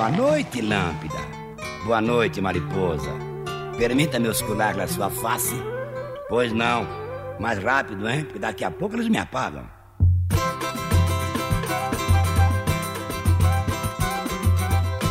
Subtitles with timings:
[0.00, 1.20] Boa noite, lâmpada.
[1.84, 3.12] Boa noite, mariposa.
[3.76, 5.54] Permita-me oscular a sua face?
[6.26, 6.86] Pois não.
[7.38, 8.24] Mais rápido, hein?
[8.24, 9.62] Porque daqui a pouco eles me apagam.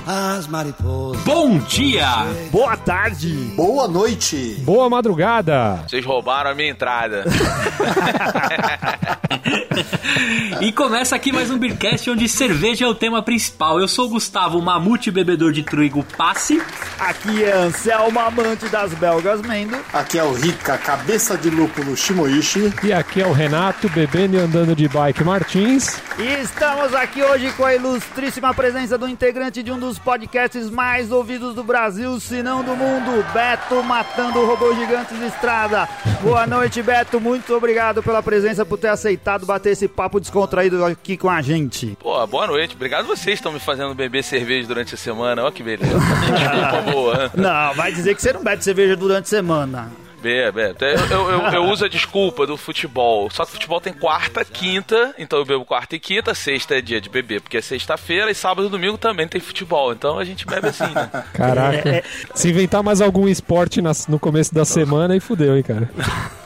[0.07, 1.23] As mariposas.
[1.23, 2.07] Bom dia!
[2.51, 3.53] Boa tarde!
[3.55, 4.55] Boa noite!
[4.61, 5.83] Boa madrugada!
[5.87, 7.25] Vocês roubaram a minha entrada.
[10.61, 13.79] e começa aqui mais um Beercast onde cerveja é o tema principal.
[13.79, 16.61] Eu sou o Gustavo, mamute bebedor de trigo passe.
[16.99, 19.77] Aqui é Anselmo, amante das belgas Mendo.
[19.93, 22.73] Aqui é o Rica, cabeça de lúpulo Shimoishi.
[22.83, 26.01] E aqui é o Renato, bebendo e andando de bike Martins.
[26.17, 31.11] E estamos aqui hoje com a ilustríssima presença do integrante de um dos podcasts mais
[31.11, 35.87] ouvidos do Brasil, se não do mundo, Beto Matando Robôs Gigantes de Estrada.
[36.21, 37.19] Boa noite, Beto.
[37.19, 41.97] Muito obrigado pela presença, por ter aceitado bater esse papo descontraído aqui com a gente.
[41.99, 42.75] Pô, boa noite.
[42.75, 45.43] Obrigado vocês estão me fazendo beber cerveja durante a semana.
[45.43, 45.97] Olha que beleza.
[45.99, 47.31] Desculpa boa.
[47.35, 49.91] Não, vai dizer que você não bebe cerveja durante a semana.
[50.21, 50.73] Bebe, é.
[50.79, 53.29] Eu, eu, eu, eu, uso a desculpa do futebol.
[53.29, 56.81] Só que o futebol tem quarta, quinta, então eu bebo quarta e quinta, sexta é
[56.81, 59.93] dia de beber, porque é sexta-feira e sábado e domingo também tem futebol.
[59.93, 61.09] Então a gente bebe assim, né?
[61.33, 61.89] Caraca.
[61.89, 62.03] É, é.
[62.33, 65.89] Se inventar mais algum esporte no começo da semana, aí fudeu, hein, cara?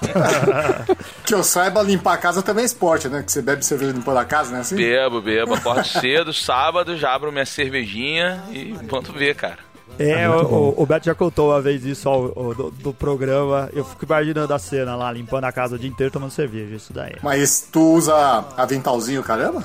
[1.26, 3.24] que eu saiba, limpar a casa também é esporte, né?
[3.24, 4.60] Que você bebe cerveja limpando a casa, né?
[4.60, 4.76] Assim?
[4.76, 5.56] Bebo, bebo.
[5.56, 9.73] Acordo cedo, sábado, já abro minha cervejinha e vamos ver, cara.
[10.00, 13.70] É, é o, o, Beto já contou uma vez isso ao, ao, do, do, programa.
[13.74, 16.94] Eu fico imaginando a cena lá, limpando a casa o dia inteiro tomando cerveja, isso
[16.94, 17.16] daí.
[17.22, 19.64] Mas tu usa aventalzinho, caramba?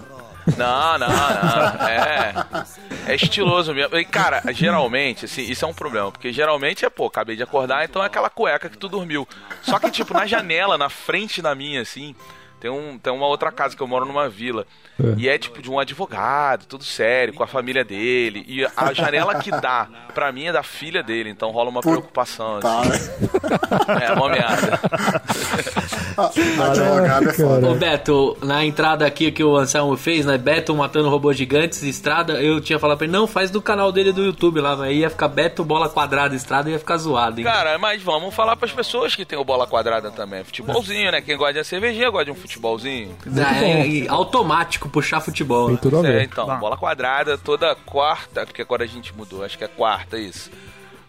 [0.57, 1.89] Não, não, não.
[1.89, 2.35] É,
[3.07, 3.97] é estiloso mesmo.
[3.97, 6.11] E, cara, geralmente, assim, isso é um problema.
[6.11, 9.27] Porque geralmente é, pô, acabei de acordar, então é aquela cueca que tu dormiu.
[9.63, 12.15] Só que, tipo, na janela, na frente da minha, assim,
[12.61, 14.67] tem, um, tem uma outra casa que eu moro numa vila.
[14.99, 15.15] É.
[15.17, 18.45] E é tipo de um advogado, tudo sério, com a família dele.
[18.49, 22.59] E a janela que dá, pra mim, é da filha dele, então rola uma preocupação.
[22.59, 23.11] Assim.
[24.03, 24.81] É, uma ameaça.
[26.19, 27.69] advogado é foda.
[27.69, 30.37] Ô Beto, na entrada aqui que o Anselmo fez, né?
[30.37, 34.13] Beto matando robôs gigantes, estrada, eu tinha falado pra ele, não, faz do canal dele
[34.13, 37.45] do YouTube lá, aí ia ficar Beto Bola Quadrada Estrada ia ficar zoado, hein?
[37.45, 40.43] Cara, mas vamos falar pras pessoas que tem o Bola Quadrada também.
[40.45, 41.21] Futebolzinho, né?
[41.21, 43.17] Quem gosta de cervejinha gosta de um futebolzinho.
[43.37, 45.69] É, é, automático puxar futebol.
[45.69, 46.21] Tem tudo a ver.
[46.21, 50.19] É, então, bola quadrada toda quarta, porque agora a gente mudou, acho que é quarta
[50.19, 50.51] isso.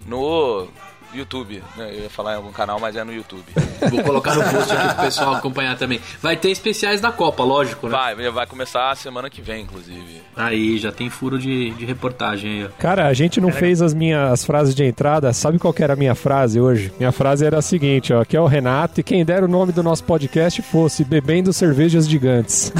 [0.05, 0.67] No
[1.14, 1.90] YouTube, né?
[1.92, 3.46] Eu ia falar em algum canal, mas é no YouTube.
[3.90, 6.00] Vou colocar no post aqui pro pessoal acompanhar também.
[6.22, 7.97] Vai ter especiais da Copa, lógico, né?
[7.97, 10.22] Vai, vai começar a semana que vem, inclusive.
[10.36, 12.70] Aí, já tem furo de, de reportagem aí.
[12.78, 13.53] Cara, a gente não é.
[13.53, 15.31] fez as minhas frases de entrada.
[15.34, 16.92] Sabe qual era a minha frase hoje?
[16.97, 18.22] Minha frase era a seguinte, ó.
[18.22, 22.08] Aqui é o Renato e quem dera o nome do nosso podcast fosse Bebendo Cervejas
[22.08, 22.72] Gigantes.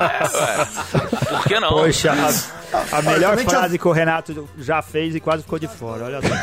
[0.00, 0.66] é, ué.
[1.28, 1.70] Por que não?
[1.70, 6.04] Poxa, a, a melhor frase que o Renato já fez e quase ficou de fora,
[6.04, 6.34] olha só.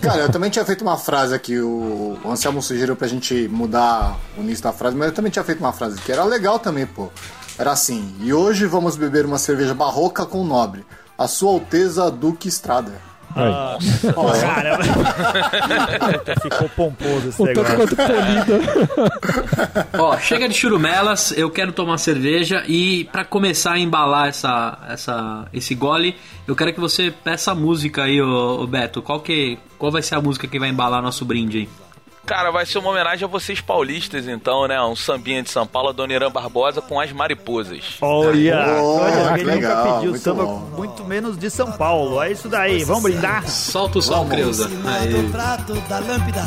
[0.00, 4.40] Cara, eu também tinha feito uma frase aqui, o, Anselmo sugeriu pra gente mudar o
[4.40, 7.10] início da frase, mas eu também tinha feito uma frase que era legal também, pô.
[7.58, 10.84] Era assim, e hoje vamos beber uma cerveja barroca com nobre.
[11.18, 13.11] A Sua Alteza Duque Estrada.
[13.34, 13.78] Ah,
[14.16, 14.84] oh, caramba.
[16.42, 17.76] Ficou pomposo esse negócio.
[17.76, 18.60] quanto polido.
[19.98, 25.46] Ó, chega de churumelas, eu quero tomar cerveja e para começar a embalar essa, essa,
[25.52, 26.16] esse gole,
[26.46, 29.02] eu quero que você peça a música aí, ô, ô Beto.
[29.02, 31.81] Qual, que, qual vai ser a música que vai embalar nosso brinde aí?
[32.24, 34.80] Cara, vai ser uma homenagem a vocês paulistas, então, né?
[34.80, 37.96] Um sambinha de São Paulo, a Dona Irã Barbosa com as mariposas.
[38.00, 38.64] Olha!
[38.80, 40.58] Oh, Olha, alguém legal, nunca pediu samba, bom.
[40.76, 42.22] muito menos de São Paulo.
[42.22, 43.48] É isso daí, vamos brindar?
[43.48, 44.68] Solta o som, Creuza.
[44.86, 45.28] Aí.
[45.30, 46.44] prato da lâmpada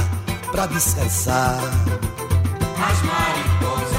[0.52, 1.60] pra descansar.
[2.78, 3.95] As mariposas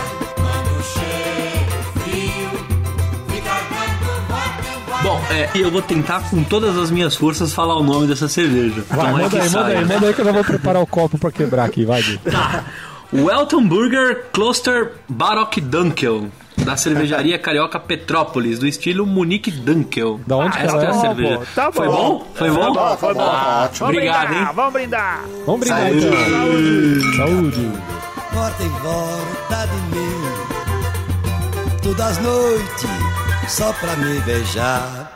[5.06, 8.83] Bom, é, eu vou tentar com todas as minhas forças falar o nome dessa cerveja.
[8.91, 11.17] Vai, então, manda, aí, manda aí, manda aí que eu já vou preparar o copo
[11.17, 12.19] pra quebrar aqui, vai, Gui.
[12.19, 12.65] Tá.
[13.15, 16.27] Welton Burger Cluster Baroque Dunkel.
[16.56, 20.20] Da cervejaria carioca Petrópolis, do estilo Munique Dunkel.
[20.26, 21.41] Da onde ah, essa é a cerveja.
[21.55, 21.73] Tá bom.
[21.73, 22.26] Foi bom?
[22.35, 22.56] Foi bom?
[22.56, 23.20] Foi bom, foi bom.
[23.20, 23.88] Ah, ótimo.
[23.88, 24.55] Obrigado, brindar, hein?
[24.56, 25.25] Vamos brindar.
[25.47, 26.06] Vamos brindar, Saúde.
[26.06, 26.19] então.
[26.31, 27.17] Saúde.
[27.17, 27.73] Saúde.
[28.32, 30.17] Volta em volta de mim.
[31.81, 35.12] Todas as noites só pra me beijar.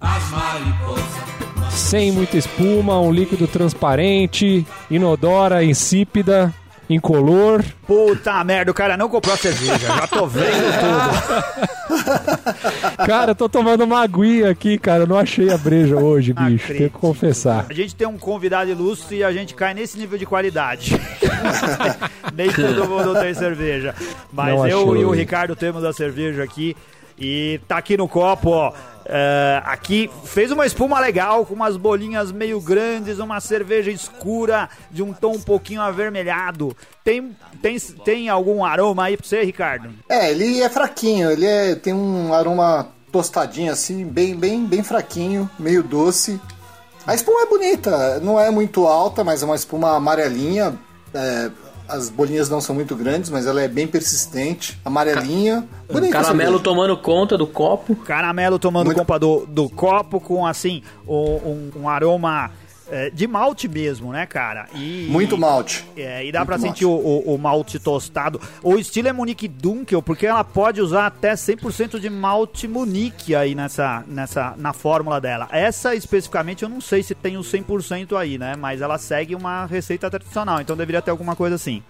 [0.00, 1.24] As mariposas.
[1.70, 6.52] Sem muita espuma, um líquido transparente, inodora, insípida,
[6.88, 7.64] incolor.
[7.86, 10.44] Puta merda, o cara não comprou a cerveja, já tô vendo
[10.80, 11.34] tudo.
[13.06, 16.68] cara, eu tô tomando uma aguinha aqui, cara, eu não achei a breja hoje, bicho,
[16.68, 17.66] tenho que confessar.
[17.68, 21.00] A gente tem um convidado ilustre e a gente cai nesse nível de qualidade.
[22.34, 23.94] Nem todo mundo tem cerveja.
[24.32, 26.76] Mas não eu achou, e o Ricardo temos a cerveja aqui
[27.18, 28.72] E tá aqui no copo, ó.
[29.06, 35.02] é, aqui fez uma espuma legal, com umas bolinhas meio grandes, uma cerveja escura, de
[35.02, 36.76] um tom um pouquinho avermelhado.
[37.04, 39.90] Tem, tem, tem algum aroma aí pra você, Ricardo?
[40.08, 45.48] É, ele é fraquinho, ele é, tem um aroma tostadinho assim, bem, bem, bem fraquinho,
[45.58, 46.40] meio doce.
[47.06, 50.74] A espuma é bonita, não é muito alta, mas é uma espuma amarelinha.
[51.12, 51.50] é,
[51.88, 55.66] as bolinhas não são muito grandes, mas ela é bem persistente, amarelinha.
[55.90, 57.94] Bonita a Caramelo tomando conta do copo.
[57.96, 62.50] Caramelo tomando Muito- conta do, do copo, com assim, um, um- um aroma
[62.90, 64.66] é, de malte mesmo, né, cara?
[64.74, 65.84] E, Muito malte.
[65.96, 66.68] É, e dá Muito pra malte.
[66.68, 68.40] sentir o, o- o malte tostado.
[68.62, 73.54] O estilo é Munique Dunkel, porque ela pode usar até 100% de malte Munique aí
[73.54, 75.48] nessa, nessa, na fórmula dela.
[75.50, 78.54] Essa especificamente eu não sei se tem o 100% aí, né?
[78.56, 81.82] Mas ela segue uma receita tradicional, então deveria ter alguma coisa assim.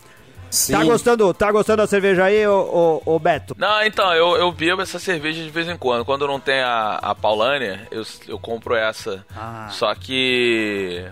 [0.55, 0.73] Sim.
[0.73, 3.55] Tá gostando, tá gostando da cerveja aí, ô, ô, ô Beto?
[3.59, 6.05] Não, então, eu, eu bebo essa cerveja de vez em quando.
[6.05, 9.25] Quando não tem a, a Paulânia, eu, eu compro essa.
[9.37, 9.69] Ah.
[9.71, 11.05] Só que.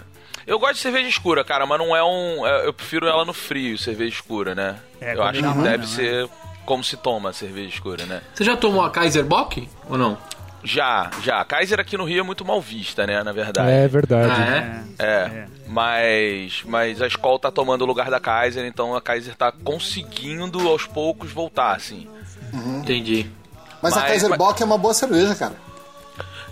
[0.47, 2.47] Eu gosto de cerveja escura, cara, mas não é um.
[2.47, 4.77] é- Eu prefiro ela no frio, cerveja escura, né?
[5.01, 5.87] É, eu acho que deve né?
[5.87, 6.29] ser
[6.65, 8.23] como se toma cerveja escura, né?
[8.33, 10.17] Você já tomou a Kaiser Bock ou não?
[10.65, 11.45] Já, já.
[11.45, 13.23] Kaiser aqui no Rio é muito mal vista, né?
[13.23, 13.71] Na verdade.
[13.71, 14.31] É verdade.
[14.33, 15.05] Ah, é?
[15.05, 19.51] É, mas, mas a escola tá tomando o lugar da Kaiser, então a Kaiser tá
[19.51, 22.07] conseguindo aos poucos voltar, assim.
[22.53, 23.29] Entendi.
[23.83, 25.55] Mas, a Mas- Kaiser mas- Bock é uma boa cerveja, cara.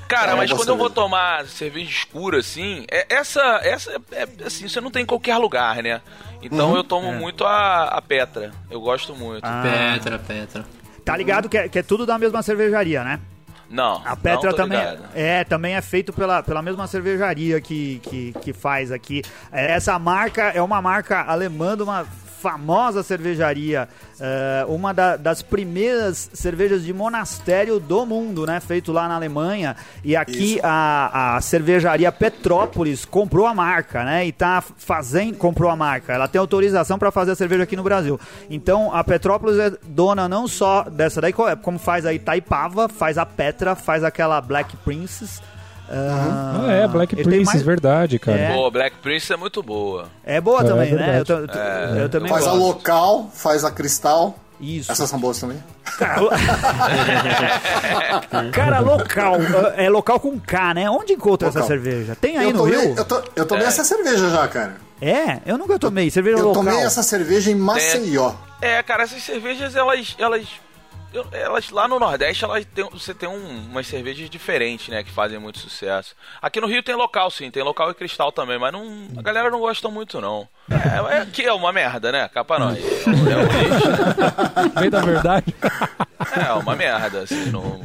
[0.09, 0.95] Cara, É, mas quando eu vou cerveja.
[1.09, 5.81] tomar cerveja escura, assim, é- essa, essa é, assim, você não tem em qualquer lugar,
[5.85, 6.01] né?
[6.43, 8.51] Então eu tomo muito a, a Petra.
[8.69, 9.45] Eu gosto muito.
[9.45, 9.63] Ah.
[9.63, 10.65] Petra, Petra.
[11.05, 13.21] Tá ligado que é, que é tudo da mesma cervejaria, né?
[13.71, 15.05] Não, A Petra não também ligado.
[15.15, 19.23] é, também é feito pela, pela mesma cervejaria que, que, que faz aqui.
[19.53, 22.05] É, Essa marca é uma marca alemã de uma
[22.41, 23.89] famosa cervejaria,
[24.19, 28.61] é, uma da- das primeiras cervejas de monastério do mundo, né?
[28.61, 29.77] Feito lá na Alemanha.
[30.03, 34.27] E aqui a, a cervejaria Petrópolis comprou a marca, né?
[34.27, 36.13] E tá fazendo, comprou a marca.
[36.13, 38.19] Ela tem autorização para fazer a cerveja aqui no Brasil.
[38.49, 43.19] Então a Petrópolis é dona não só dessa daí, co- como faz a Itaipava, faz
[43.19, 45.43] a Petra, faz aquela Black Princess.
[45.93, 48.39] Ah, é, Black Princess, mais- verdade, cara.
[48.39, 48.55] É.
[48.55, 50.09] Pô, Black Prince é muito boa.
[50.25, 51.19] É boa É também, né?
[51.21, 51.47] Eu, verdade.
[51.53, 52.63] ta- eu- eu também Faz a gosto.
[52.63, 54.39] local, faz a cristal.
[54.61, 54.93] Isso.
[54.93, 55.57] Essas são boas também.
[58.53, 59.37] Cara, local.
[59.77, 60.91] É local com K, né?
[60.91, 61.69] Onde encontra essa Local.
[61.69, 62.17] cerveja?
[62.21, 62.95] Tem aí eu no tomei, Rio?
[62.97, 64.77] eu, to- eu tomei essa cerveja já, cara.
[65.01, 65.39] É?
[65.47, 66.11] Eu nunca tomei.
[66.11, 66.63] Cerveja Eu local.
[66.65, 68.33] tomei essa cerveja em Maceió.
[68.61, 70.15] É, cara, essas cervejas, elas.
[70.19, 70.47] elas eu-
[71.33, 75.03] elas lá no Nordeste, elas tem, você tem um- umas cervejas diferentes, né?
[75.03, 76.15] Que fazem muito sucesso.
[76.41, 79.51] Aqui no Rio tem local, sim, tem local e cristal também, mas não, a galera
[79.51, 80.47] não gosta muito, não.
[80.71, 82.29] É, é que é uma merda, né?
[82.33, 82.79] Capa nós.
[82.79, 84.81] É, um- é lixo.
[84.81, 85.55] Bem da verdade.
[86.49, 87.81] É, uma merda, assim, não.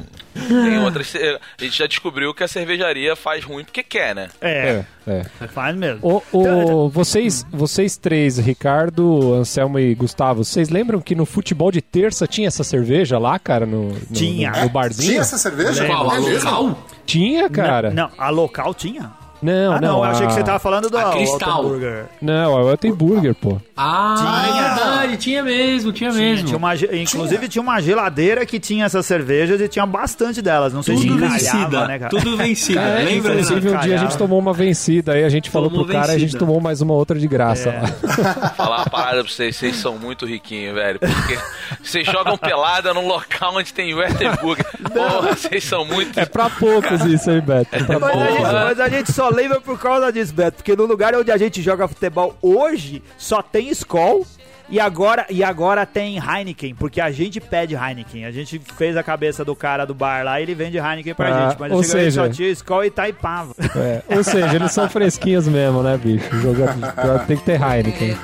[0.48, 1.08] Tem outras.
[1.08, 1.18] ce-
[1.60, 4.28] A gente já descobriu que a cervejaria faz ruim porque quer, né?
[4.42, 5.48] É, É, é.
[5.48, 6.00] faz mesmo.
[6.02, 11.82] O, o- vocês, vocês três, Ricardo, Anselmo e Gustavo, vocês lembram que no futebol de
[11.82, 14.52] terça tinha essa cerveja lá, cara, no, no, Tinha.
[14.52, 15.10] no, no barzinho?
[15.12, 15.86] Tinha essa cerveja?
[15.86, 16.10] Qual?
[16.12, 16.86] A É local?
[17.06, 17.92] Tinha, cara.
[17.92, 19.12] Não, a local tinha?
[19.42, 21.50] Não, ah, não, eu achei a- que você tava falando do Cristal.
[21.52, 22.06] Altenburger.
[22.22, 23.58] Não, a Elton Burger, pô.
[23.78, 24.62] Ah, Tinha.
[24.62, 26.46] é verdade, tinha mesmo, tinha, Tinha, mesmo.
[26.48, 30.74] tinha uma, inclusive tinha uma geladeira que tinha essas cervejas e tinha bastante delas.
[30.74, 32.10] Não sei se Tudo encalhava, vencida, né, cara?
[32.10, 32.80] tudo vencida.
[32.82, 33.32] É, Lembra?
[33.34, 36.14] inclusive, um dia a gente tomou uma vencida, aí a gente falou Tomou pro cara
[36.14, 37.86] e a gente tomou mais uma outra de graça É.
[38.56, 41.00] Falar uma parada pra vocês, vocês são muito riquinhos, velho.
[41.00, 41.38] Porque
[41.84, 44.66] vocês jogam pelada num local onde tem Wertherburger.
[44.94, 46.18] Porra, vocês são muito.
[46.20, 47.76] É pra poucos isso aí, Beto.
[47.76, 50.58] É pra Mas a, gente, mas a gente só lembra por causa disso, Beto.
[50.58, 54.26] Porque no lugar onde a gente joga futebol hoje, só tem Skol.
[54.68, 58.26] E agora, e agora tem Heineken, porque a gente pede Heineken.
[58.26, 61.28] A gente fez a cabeça do cara do bar lá e ele vende Heineken pra
[61.46, 61.60] Ah, gente.
[61.60, 63.54] Mas ou seja- só tinha Skol e Taipava.
[63.76, 66.28] É, ou seja, eles são fresquinhos mesmo, né, bicho?
[66.40, 66.82] Jogando,
[67.28, 68.18] tem que ter Heineken.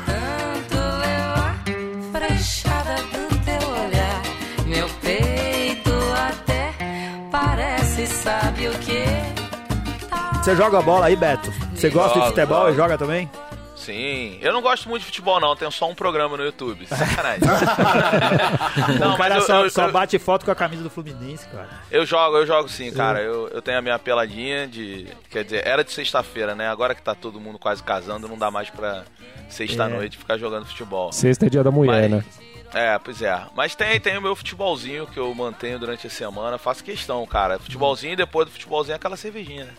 [10.41, 11.51] Você joga bola aí, Beto?
[11.75, 12.71] Você gosta de Jogo, futebol jogo.
[12.71, 13.29] e joga também?
[13.75, 14.37] Sim.
[14.41, 15.55] Eu não gosto muito de futebol, não.
[15.55, 16.85] Tenho só um programa no YouTube.
[16.87, 17.41] Sacanagem.
[18.99, 21.47] não, o cara mas eu, só, eu, só bate foto com a camisa do Fluminense,
[21.47, 21.67] cara.
[21.89, 23.21] eu jogo, eu jogo sim, cara.
[23.21, 25.07] Eu, eu tenho a minha peladinha de.
[25.29, 26.67] Quer dizer, era de sexta-feira, né?
[26.69, 29.49] Agora que tá todo mundo quase casando, não dá mais pra É.
[29.49, 31.11] sexta-noite ficar jogando futebol.
[31.11, 32.23] Sexta é dia da mulher, Mas- né?
[32.73, 33.41] É, pois é.
[33.55, 36.57] Mas tem, tem o meu futebolzinho que eu mantenho durante a semana.
[36.57, 37.59] Faço questão, cara.
[37.59, 39.73] Futebolzinho e depois do futebolzinho aquela cervejinha, né?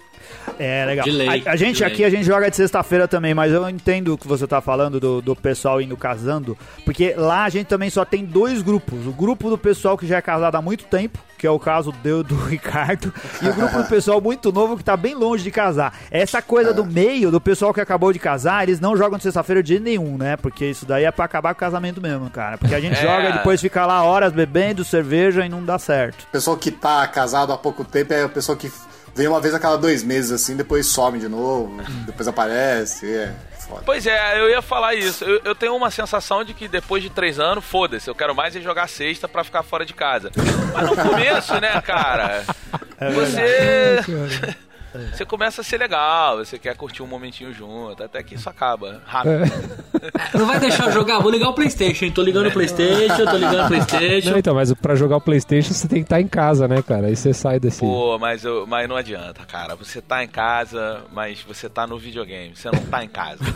[0.58, 1.04] É, legal.
[1.04, 3.68] De lei, a, a gente de aqui, a gente joga de sexta-feira também, mas eu
[3.68, 7.66] entendo o que você tá falando do, do pessoal indo casando, porque lá a gente
[7.66, 9.06] também só tem dois grupos.
[9.06, 11.90] O grupo do pessoal que já é casado há muito tempo, que é o caso
[11.90, 15.50] do, do Ricardo, e o grupo do pessoal muito novo que tá bem longe de
[15.50, 15.98] casar.
[16.10, 19.62] Essa coisa do meio, do pessoal que acabou de casar, eles não jogam de sexta-feira
[19.62, 20.36] de nenhum, né?
[20.36, 22.58] Porque isso daí é pra acabar com o casamento mesmo, cara.
[22.58, 23.02] Porque a gente É.
[23.02, 26.26] joga e depois fica lá horas bebendo cerveja e não dá certo.
[26.30, 28.70] Pessoa que tá casado há pouco tempo é a pessoa que
[29.14, 33.34] vem uma vez a cada dois meses, assim, depois some de novo, depois aparece, é
[33.68, 33.82] foda.
[33.84, 35.22] Pois é, eu ia falar isso.
[35.24, 38.56] Eu, eu tenho uma sensação de que depois de três anos, foda-se, eu quero mais
[38.56, 40.30] é jogar sexta pra ficar fora de casa.
[40.74, 42.42] Mas no começo, né, cara?
[43.14, 44.00] você.
[45.12, 49.00] Você começa a ser legal, você quer curtir um momentinho junto, até que isso acaba
[49.06, 49.42] rápido.
[50.34, 51.18] Não vai deixar eu jogar?
[51.20, 52.12] Vou ligar o Playstation, hein?
[52.12, 54.30] Tô ligando o Playstation, tô ligando o Playstation.
[54.30, 57.06] Não, então, mas pra jogar o Playstation você tem que estar em casa, né, cara?
[57.06, 57.80] Aí você sai desse...
[57.80, 59.74] Pô, mas, eu, mas não adianta, cara.
[59.76, 62.54] Você tá em casa, mas você tá no videogame.
[62.54, 63.42] Você não tá em casa.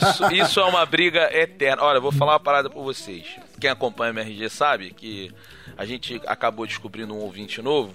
[0.00, 1.82] Isso, isso é uma briga eterna.
[1.82, 3.24] Olha, eu vou falar uma parada pra vocês.
[3.60, 5.32] Quem acompanha o MRG sabe que
[5.76, 7.92] a gente acabou descobrindo um ouvinte novo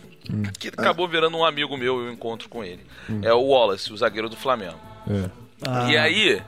[0.60, 2.86] que acabou virando um amigo meu e eu encontro com ele.
[3.22, 4.80] É o Wallace, o zagueiro do Flamengo.
[5.10, 5.90] É.
[5.92, 6.42] E aí,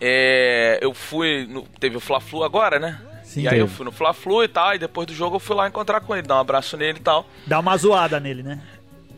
[0.00, 1.46] é, eu fui.
[1.46, 3.00] no- teve o Fla-Flu agora, né?
[3.22, 3.42] Sim.
[3.42, 5.68] e aí eu fui no Fla-Flu e tal, e depois do jogo eu fui lá
[5.68, 7.24] encontrar com ele, dar um abraço nele e tal.
[7.46, 8.60] Dá uma zoada nele, né?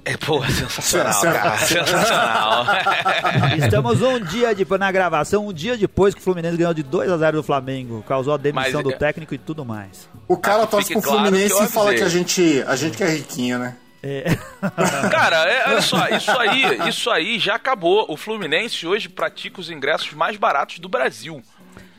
[0.04, 1.58] É, pô, sensacional, cara.
[1.58, 2.66] Sensacional.
[3.56, 7.08] Estamos um dia depois na gravação, um dia depois que o Fluminense ganhou de 2
[7.10, 10.08] a 0 do Flamengo, causou a demissão Mas, do é- técnico e tudo mais.
[10.26, 13.04] O cara Ah, torce pro claro Fluminense e fala que a gente, a gente que
[13.04, 13.76] é riquinho, né?
[15.12, 18.04] Cara, é, olha só, isso aí, isso aí já acabou.
[18.08, 21.40] O Fluminense hoje pratica os ingressos mais baratos do Brasil.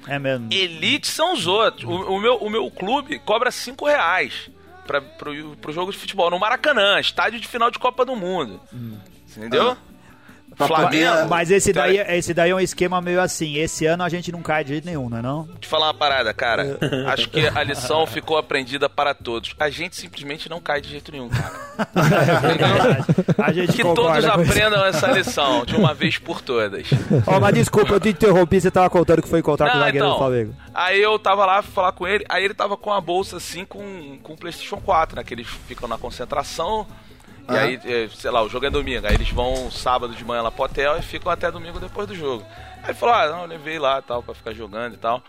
[0.05, 0.49] É mesmo.
[0.51, 1.85] Elite são os outros.
[1.85, 4.49] O, o meu, o meu clube cobra 5 reais
[4.85, 8.59] pra, pro, pro jogo de futebol no Maracanã, estádio de final de Copa do Mundo.
[9.37, 9.75] Entendeu?
[9.75, 9.92] Pra
[10.57, 13.55] poder- Mas esse daí, Cara, esse daí é um esquema meio assim.
[13.57, 15.47] Esse ano a gente não cai de jeito nenhum, não é não?
[15.59, 16.77] Te falar uma parada, cara.
[17.07, 19.53] Acho que a lição ficou aprendida para todos.
[19.59, 21.53] A gente simplesmente não cai de jeito nenhum, cara.
[23.43, 26.87] A gente Que todos aprendam essa lição de uma vez por todas.
[27.25, 29.85] Ó, mas desculpa, eu te interrompi, você tava contando que foi encontrar com o Não,
[29.85, 30.55] zagueiro do então, Flamengo.
[30.73, 34.17] Aí eu tava lá falar com ele, aí ele tava com a bolsa assim com,
[34.21, 35.23] com o PlayStation 4, né?
[35.23, 36.85] Que eles ficam na concentração.
[37.49, 39.05] E aí, é, sei lá, o jogo é domingo.
[39.05, 42.15] Aí eles vão sábado de manhã lá pro hotel e ficam até domingo depois do
[42.15, 42.45] jogo.
[42.81, 45.21] Aí ele falou: Ah, não, eu levei lá tal, pra ficar jogando e tal.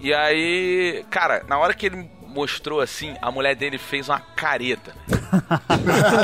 [0.00, 4.94] E aí, cara, na hora que ele mostrou assim, a mulher dele fez uma careta.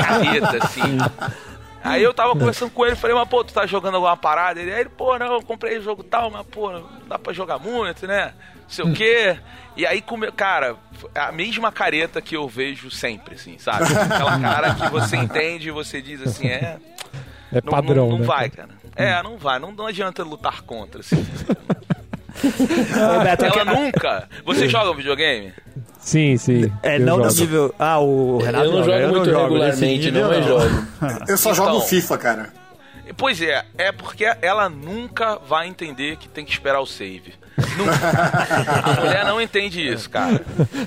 [0.05, 0.97] careta, assim.
[1.83, 4.59] Aí eu tava conversando com ele, falei, mas pô, tu tá jogando alguma parada?
[4.59, 7.59] Ele, aí ele, pô, não, eu comprei jogo tal, mas pô, não dá pra jogar
[7.59, 8.33] muito, né?
[8.65, 9.37] Não sei o quê.
[9.77, 10.31] E aí, come...
[10.31, 10.75] cara,
[11.13, 13.83] é a mesma careta que eu vejo sempre, assim, sabe?
[13.83, 16.77] Aquela cara que você entende e você diz assim, é.
[17.51, 18.25] É Não, padrão, não, não né?
[18.25, 18.69] vai, cara.
[18.95, 21.25] É, não vai, não, não adianta lutar contra, assim.
[23.23, 24.27] Beto, Ela nunca.
[24.45, 25.53] Você joga um videogame?
[25.99, 26.71] Sim, sim.
[26.83, 27.39] É, eu não no jogo.
[27.41, 27.75] nível.
[27.79, 30.87] Ah, o Renato eu não joga, jogo muito nesse regularmente, nível, não, mas jogo.
[31.27, 31.65] Eu só Então.
[31.65, 32.53] jogo FIFA, cara.
[33.17, 37.33] Pois é, é porque ela nunca vai entender que tem que esperar o save.
[37.77, 38.91] Nunca.
[38.91, 40.41] A mulher não entende isso, cara.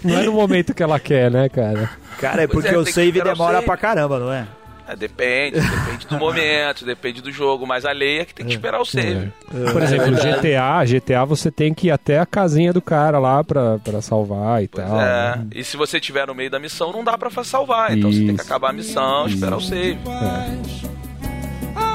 [0.05, 1.91] Não é no momento que ela quer, né, cara?
[2.19, 3.67] Cara, é Pois porque é, o save esperar o demora save.
[3.67, 4.47] pra caramba, não é?
[4.91, 8.53] É, depende, depende do momento, depende do jogo, mas a lei é que tem que
[8.53, 9.31] esperar o save.
[9.71, 10.39] Por exemplo, verdade.
[10.41, 14.63] GTA, GTA você tem que ir até a casinha do cara lá pra, pra salvar
[14.65, 14.99] e Pois tal.
[14.99, 15.37] é.
[15.37, 15.47] né?
[15.55, 17.97] E se você tiver no meio da missão, não dá pra salvar.
[17.99, 18.47] Então você tem que Isso.
[18.51, 19.99] acabar a missão, esperar o save.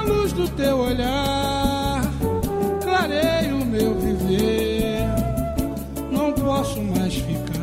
[0.04, 2.02] A luz do teu olhar
[2.84, 5.00] clareia o meu viver.
[6.12, 7.54] Não posso mais ficar.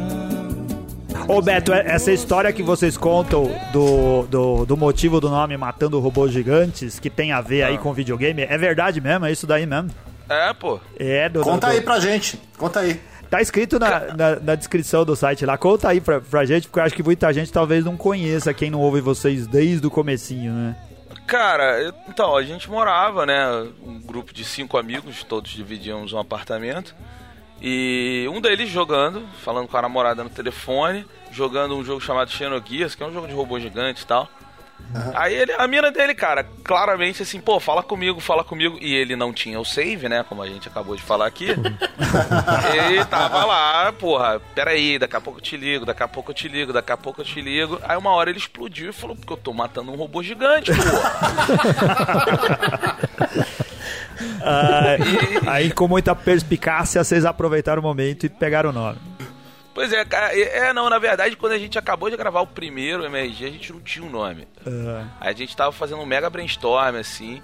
[1.29, 6.01] Ô Beto, é- essa história que vocês contam do, do, do motivo do nome Matando
[6.01, 9.27] Robôs Gigantes, que tem a ver aí com videogame, é verdade mesmo?
[9.27, 9.91] É isso daí mesmo?
[10.29, 10.81] É, pô.
[10.99, 12.41] É, do, Conta do- aí pra gente.
[12.57, 13.01] Conta aí.
[13.29, 15.57] Tá escrito na, na, na descrição do site lá.
[15.57, 18.71] Conta aí pra, pra gente, porque eu acho que muita gente talvez não conheça quem
[18.71, 20.77] não ouve vocês desde o comecinho, né?
[21.31, 23.49] Cara, então, a gente morava, né?
[23.85, 26.93] Um grupo de cinco amigos, todos dividíamos um apartamento.
[27.63, 32.97] E um deles jogando, falando com a namorada no telefone, jogando um jogo chamado Xenogears,
[32.97, 34.29] que é um jogo de robô gigante e tal.
[35.15, 38.77] Aí ele, a mina dele, cara, claramente assim, pô, fala comigo, fala comigo.
[38.81, 40.25] E ele não tinha o save, né?
[40.29, 41.49] Como a gente acabou de falar aqui.
[42.75, 46.35] ele tava lá, porra, peraí, daqui a pouco eu te ligo, daqui a pouco eu
[46.35, 47.79] te ligo, daqui a pouco eu te ligo.
[47.83, 51.11] Aí uma hora ele explodiu e falou, porque eu tô matando um robô gigante, porra.
[54.43, 54.97] Ah,
[55.47, 58.99] aí, com muita perspicácia, vocês aproveitaram o momento e pegaram o nome.
[59.75, 63.05] Pois é, cara, é, não, na verdade, quando a gente acabou de gravar o primeiro
[63.05, 64.47] MRG, a gente não tinha um nome.
[65.21, 67.41] Aí a gente tava fazendo um mega brainstorm, assim.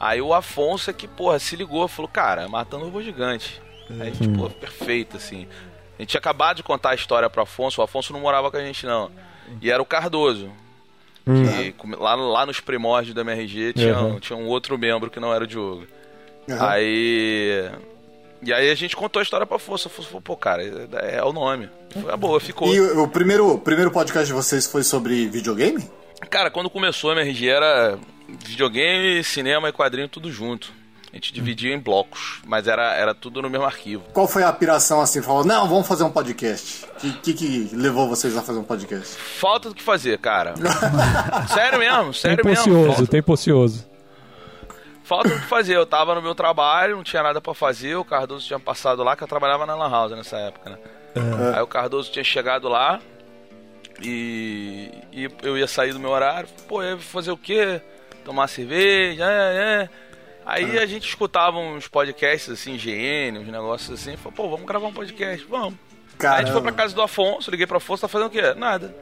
[0.00, 3.60] Aí o Afonso é que, porra, se ligou, falou, cara, matando o robô gigante.
[3.90, 5.46] Aí a gente, pô, perfeito, assim.
[5.98, 8.56] A gente tinha acabado de contar a história pro Afonso, o Afonso não morava com
[8.56, 9.10] a gente, não.
[9.62, 10.50] E era o Cardoso.
[11.24, 14.18] Que, come- lá, lá nos primórdios do MRG tinha, Uhum.
[14.20, 15.86] tinha um outro membro que não era o Diogo.
[16.60, 17.70] Aí.
[18.42, 19.88] E aí a gente contou a história pra Afonso.
[19.88, 21.68] Afonso falou, pô, cara, é, é o nome.
[21.90, 22.72] Foi a boa, ficou.
[22.74, 25.88] E o, o primeiro, o primeiro podcast de vocês foi sobre videogame?
[26.30, 27.98] Cara, quando começou a MRG era
[28.44, 30.72] videogame, cinema e quadrinho tudo junto.
[31.10, 34.04] A gente dividia em blocos, mas era, era tudo no mesmo arquivo.
[34.12, 35.22] Qual foi a apiração assim?
[35.22, 36.84] Falou, não, vamos fazer um podcast.
[36.84, 39.16] O que, que, que levou vocês a fazer um podcast?
[39.16, 40.54] Falta do que fazer, cara.
[41.54, 42.62] sério mesmo, sério tempo mesmo.
[42.62, 43.86] ocioso, Falta, tempo ocioso.
[45.08, 45.74] Falta do que fazer.
[45.74, 47.96] Eu tava no meu trabalho, não tinha nada pra fazer.
[47.96, 50.78] O Cardoso tinha passado lá, que eu trabalhava na Lan House nessa época, né?
[51.56, 53.00] Aí o Cardoso tinha chegado lá
[54.00, 56.48] e, e eu ia sair do meu horário.
[56.68, 57.80] Pô, eu ia fazer o quê?
[58.24, 59.88] Tomar cerveja, é, é.
[60.44, 64.16] Aí a gente escutava uns podcasts assim, GN, uns negócios assim.
[64.16, 65.74] Falou, pô, vamos gravar um podcast, vamos.
[66.20, 68.54] Aí a gente foi pra casa do Afonso, liguei pro Afonso, tá fazendo o quê?
[68.54, 68.94] Nada.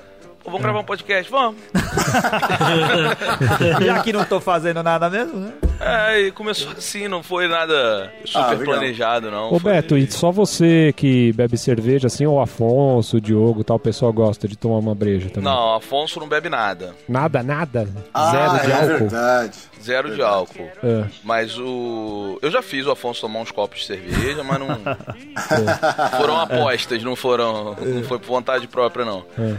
[0.47, 1.61] Vamos gravar um podcast, vamos.
[3.85, 5.53] Já que não tô fazendo nada mesmo, né?
[5.79, 9.53] É, e começou assim, não foi nada super Ah, planejado, não.
[9.53, 13.63] Ô Foi- Beto, e só você que bebe cerveja, assim, ou o Afonso, o Diogo,
[13.63, 15.45] tal, o pessoal gosta de tomar uma breja também?
[15.53, 16.95] Não, Afonso não bebe nada.
[17.09, 17.89] Nada, nada?
[18.15, 18.99] Ah, Zero de é álcool?
[18.99, 19.57] verdade.
[19.83, 20.71] Zero de álcool.
[20.83, 21.05] É.
[21.23, 22.39] Mas o.
[22.41, 24.67] Eu já fiz o Afonso tomar uns copos de cerveja, mas não.
[26.19, 27.77] foram apostas, não foram.
[27.81, 29.25] Não foi por vontade própria, não.
[29.39, 29.55] É.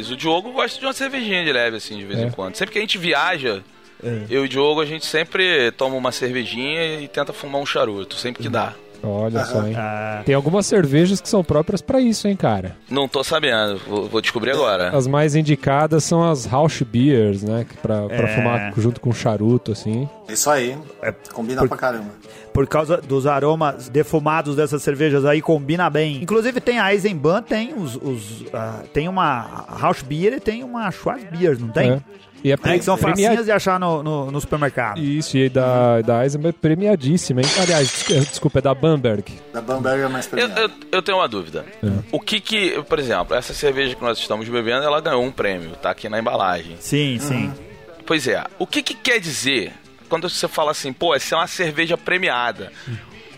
[0.00, 2.24] Mas o Diogo gosta de uma cervejinha de leve, assim, de vez É.
[2.24, 2.56] em quando.
[2.56, 3.62] Sempre que a gente viaja,
[4.30, 8.14] eu e o Diogo, a gente sempre toma uma cervejinha e tenta fumar um charuto,
[8.16, 8.74] sempre que dá.
[9.02, 9.74] Olha só, hein?
[9.76, 12.76] Ah, Tem algumas cervejas que são próprias pra isso, hein, cara?
[12.90, 14.90] Não tô sabendo, vou, vou descobrir agora.
[14.96, 17.64] As mais indicadas são as Rausch Beers, né?
[17.68, 18.34] que Pra, pra É.
[18.36, 20.08] fumar junto com charuto, assim.
[20.28, 20.76] Isso aí.
[21.32, 22.10] Combina pra caramba.
[22.52, 26.22] por causa dos aromas defumados dessas cervejas aí, combina bem.
[26.22, 30.90] Inclusive tem a Eisenbahn, tem os, os ah, tem uma Rausch Beer e tem uma
[30.90, 31.92] Schwarzbier, não tem?
[31.92, 32.00] É.
[32.42, 34.98] E é, É, que são premia- facinhas de achar no, no, no supermercado.
[34.98, 37.46] Isso, e da, da Eisenbahn é premiadíssima, hein?
[37.60, 39.24] Aliás, eh, desculpa, é da Bamberg.
[39.52, 40.60] Da Bamberg é mais Eu, premiada.
[40.62, 41.64] eu, eu tenho uma dúvida.
[42.10, 45.70] O que que, por exemplo, essa cerveja que nós estamos bebendo, ela ganhou um prêmio,
[45.76, 46.76] tá aqui na embalagem.
[46.80, 47.52] Sim, sim.
[48.06, 49.72] Pois é, o que que quer dizer
[50.08, 52.72] quando você fala assim, pô, essa é uma cerveja premiada?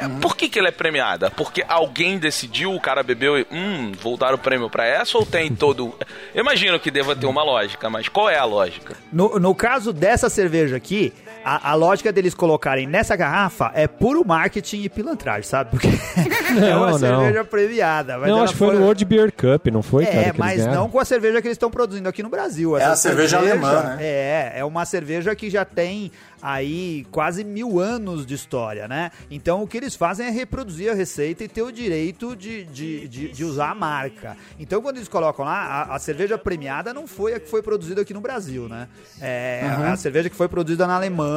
[0.05, 1.31] É, Por que, que ela é premiada?
[1.31, 5.25] Porque alguém decidiu, o cara bebeu e, hum, vou dar o prêmio pra essa ou
[5.27, 5.95] tem todo.
[6.35, 8.97] Eu imagino que deva ter uma lógica, mas qual é a lógica?
[9.13, 11.13] No, no caso dessa cerveja aqui,
[11.45, 15.71] a, a lógica deles colocarem nessa garrafa é puro marketing e pilantragem, sabe?
[15.71, 15.89] Porque
[16.63, 16.99] é uma Não, não.
[16.99, 18.19] cerveja premiada.
[18.19, 20.17] Mas não, acho que foi no World Beer Cup, não foi, cara?
[20.17, 22.77] É, que eles mas não com a cerveja que eles estão produzindo aqui no Brasil.
[22.77, 23.99] É Essa a cerveja alemã, né?
[24.01, 29.11] É, é uma cerveja que já tem aí quase mil anos de história, né?
[29.31, 33.07] Então o que eles fazem é reproduzir a receita e ter o direito de, de,
[33.07, 34.37] de, de usar a marca.
[34.59, 35.55] Então quando eles colocam lá,
[35.89, 38.89] a, a cerveja premiada não foi a que foi produzida aqui no Brasil, né?
[39.21, 41.32] É a cerveja que foi produzida na Alemanha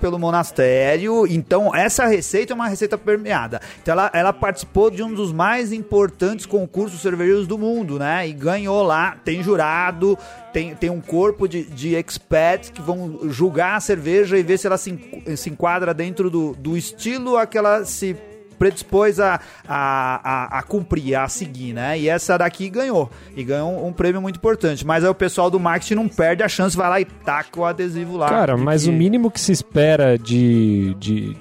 [0.00, 1.26] pelo monastério.
[1.26, 3.60] Então essa receita é uma receita premiada.
[3.82, 8.28] Então ela, ela participou de um dos mais importantes concursos cervejeiros do mundo, né?
[8.28, 10.18] E ganhou lá, tem jurado,
[10.52, 14.66] tem, tem um corpo de, de experts que vão julgar a cerveja e ver se
[14.66, 14.98] ela se,
[15.36, 18.16] se enquadra dentro do, do estilo a que ela se
[18.60, 20.20] predispôs a, a,
[20.56, 21.98] a, a cumprir, a seguir, né?
[21.98, 23.10] E essa daqui ganhou.
[23.34, 24.86] E ganhou um, um prêmio muito importante.
[24.86, 27.64] Mas aí o pessoal do marketing não perde a chance, vai lá e taca o
[27.64, 28.28] adesivo lá.
[28.28, 31.34] Cara, mas que- o mínimo que se espera de, de,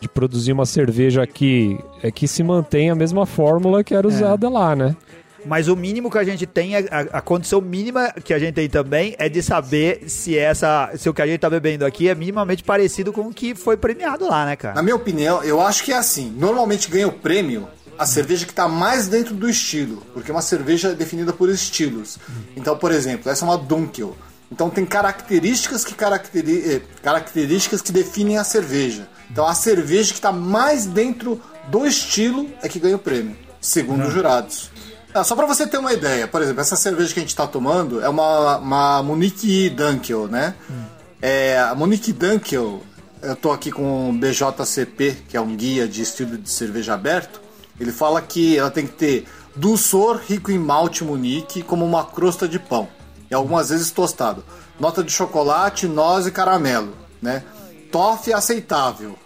[0.00, 4.48] de produzir uma cerveja aqui é que se mantenha a mesma fórmula que era usada
[4.48, 4.96] lá, né?
[5.46, 8.54] Mas o mínimo que a gente tem, é- a, a condição mínima que a gente
[8.54, 12.08] tem também é de saber se essa, se o que a gente tá bebendo aqui
[12.08, 14.74] é minimamente parecido com o que foi premiado lá, né, cara?
[14.74, 16.32] Na minha opinião, eu acho que é assim.
[16.36, 20.42] Normalmente ganha o prêmio a cerveja que está mais dentro do estilo, porque é uma
[20.42, 22.18] cerveja definida por estilos.
[22.56, 24.16] Então, por exemplo, essa é uma Dunkel.
[24.50, 29.08] Então tem características que caracteri eh, características que definem a cerveja.
[29.30, 34.06] Então a cerveja que está mais dentro do estilo é que ganha o prêmio, segundo
[34.06, 34.70] os jurados.
[35.14, 37.46] Ah, só para você ter uma ideia, por exemplo, essa cerveja que a gente está
[37.46, 39.00] tomando é uma, uma
[39.70, 40.56] Dunkel, né?
[41.22, 42.82] É, a Monique Dunkel,
[43.22, 47.40] eu tô aqui com o BJCP, que é um guia de estilo de cerveja aberto.
[47.78, 52.48] Ele fala que ela tem que ter dulçor rico em malte Munique, como uma crosta
[52.48, 52.88] de pão,
[53.30, 54.44] e algumas vezes tostado.
[54.80, 57.44] Nota de chocolate, noz e caramelo, né?
[57.92, 59.16] Toffee aceitável.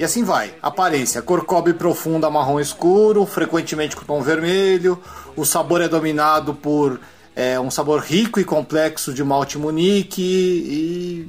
[0.00, 0.54] E assim vai.
[0.62, 4.98] Aparência: cor cobre profunda, marrom escuro, frequentemente com tom vermelho.
[5.40, 7.00] O sabor é dominado por
[7.34, 11.28] é, um sabor rico e complexo de malte Munique e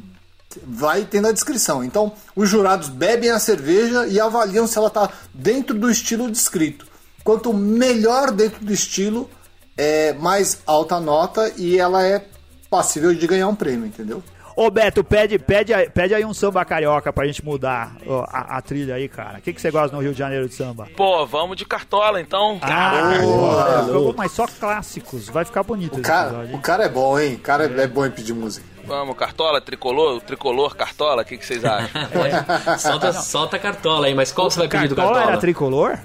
[0.63, 1.81] vai tendo a descrição.
[1.81, 6.85] Então, os jurados bebem a cerveja e avaliam se ela está dentro do estilo descrito.
[7.23, 9.29] Quanto melhor dentro do estilo,
[9.77, 12.25] é mais alta nota e ela é
[12.69, 14.21] passível de ganhar um prêmio, entendeu?
[14.55, 18.57] Ô Beto, pede, pede, aí- pede aí um samba carioca pra gente mudar ó, a,
[18.57, 19.37] a trilha aí, cara.
[19.39, 20.87] O que, que você gosta no Rio de Janeiro de samba?
[20.95, 22.59] Pô, vamos de cartola então.
[22.61, 23.81] Ah, Boa.
[23.83, 25.27] boa, mas só clássicos.
[25.29, 26.55] Vai ficar bonito O esse cara, episódio.
[26.55, 27.35] o cara é bom, hein?
[27.35, 28.65] O cara é, é bom em pedir música.
[28.83, 31.89] Vamos, cartola, tricolor, tricolor, cartola, o que, que vocês acham?
[32.79, 35.31] Solta, solta a cartola aí, mas qual você vai pedir do Cartola cartola?
[35.33, 35.99] era tricolor?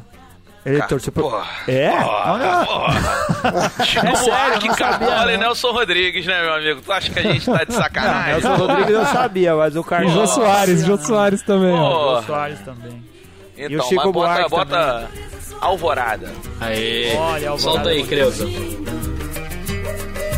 [0.67, 1.23] Ele Car- torceu pro...
[1.23, 1.47] Porra.
[1.69, 1.91] É?
[1.93, 2.67] Olha,
[3.85, 5.45] Chico É sério, não sabia, cartola e não.
[5.45, 6.83] Nelson Rodrigues, né, meu amigo?
[6.83, 8.33] Tu acha que a gente tá de sacanagem?
[8.33, 10.13] Nelson Rodrigues eu sabia, mas o E Carlos...
[10.13, 11.77] Jô Soares, Jô Soares também.
[11.77, 13.03] Jô Soares também.
[13.57, 15.09] Então, E o Chico mas bota, Buarque bota
[15.61, 16.33] Alvorada.
[16.61, 17.15] Aê.
[17.17, 18.47] Olha, Alvorada Solta aí, é Creuza.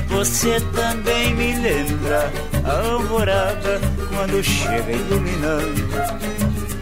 [0.09, 2.31] Você também me lembra
[2.65, 3.81] a alvorada
[4.15, 5.89] quando chega iluminando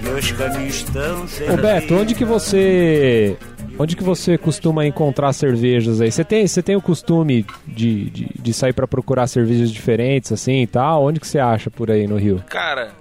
[0.07, 3.37] meus caminhos tão Ô Beto, onde que você.
[3.79, 6.11] Onde que você costuma encontrar cervejas aí?
[6.11, 10.63] Você tem, você tem o costume de, de, de sair pra procurar cervejas diferentes assim
[10.63, 11.05] e tal?
[11.05, 12.43] Onde que você acha por aí no Rio?
[12.49, 12.93] Cara,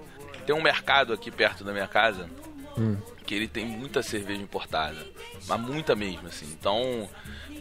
[0.46, 2.26] tem um mercado aqui perto da minha casa
[2.78, 2.98] Hum.
[3.26, 4.98] que ele tem muita cerveja importada.
[5.48, 6.46] Mas muita mesmo, assim.
[6.60, 7.08] Então,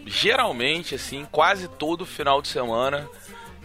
[0.07, 3.09] geralmente, assim, quase todo final de semana,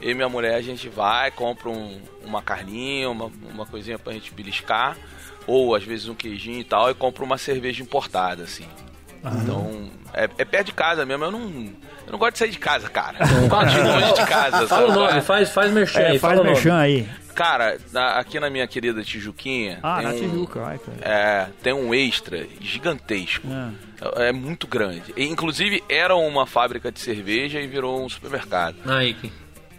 [0.01, 4.13] eu e minha mulher, a gente vai, compra um- uma carninha, uma, uma coisinha pra
[4.13, 4.95] gente beliscar,
[5.49, 8.65] ou às vezes um queijinho e tal, e compra uma cerveja importada, assim.
[9.43, 11.25] Então, é, é perto de casa mesmo.
[11.25, 13.17] Eu não, eu não gosto de sair de casa, cara.
[13.43, 14.67] Eu gosto de longe de casa.
[14.67, 16.51] Fala o nome, faz, faz merchan É, aí, faz nome.
[16.51, 17.07] merchan aí.
[17.35, 19.79] Cara, na- aqui na minha querida Tijuquinha.
[19.83, 20.97] Ah, tem na um- Tijuca, ai, cara.
[21.01, 23.47] É, tem um extra gigantesco.
[23.49, 23.71] Ah.
[24.15, 25.13] É, é muito grande.
[25.17, 28.77] E, inclusive, era uma fábrica de cerveja e virou um supermercado.
[28.85, 29.31] Aí, que-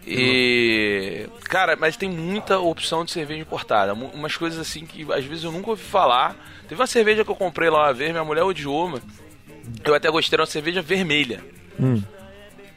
[0.06, 1.28] E.
[1.44, 3.92] Cara, mas tem muita opção de cerveja importada.
[3.94, 6.36] Umas coisas assim que às vezes eu nunca ouvi falar.
[6.68, 9.02] Teve uma cerveja que eu comprei lá uma vez, minha mulher odiou, mas
[9.84, 11.42] eu até gostei, era uma cerveja vermelha.
[11.78, 12.02] Hum.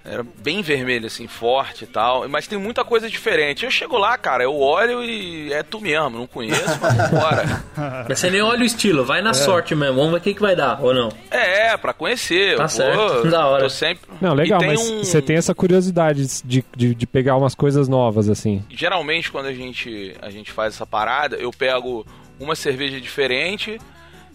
[0.06, 2.28] Era bem vermelho, assim, forte e tal.
[2.28, 3.64] Mas tem muita coisa diferente.
[3.64, 7.64] Eu chego lá, cara, eu olho e é tu mesmo, não conheço, mas bora.
[8.10, 9.34] Mas você nem olha o estilo, vai na É.
[9.34, 9.96] sorte mesmo.
[9.96, 11.10] Vamos ver o que, que vai dar, ou não.
[11.32, 12.58] É, pra conhecer.
[12.58, 13.70] Tá certo, da hora.
[13.70, 14.10] Sempre...
[14.20, 18.28] Não, legal, mas um- você tem essa curiosidade de, de, de pegar umas coisas novas
[18.30, 18.62] assim.
[18.70, 22.06] Geralmente, quando a gente, a gente faz essa parada, eu pego
[22.40, 23.80] uma cerveja diferente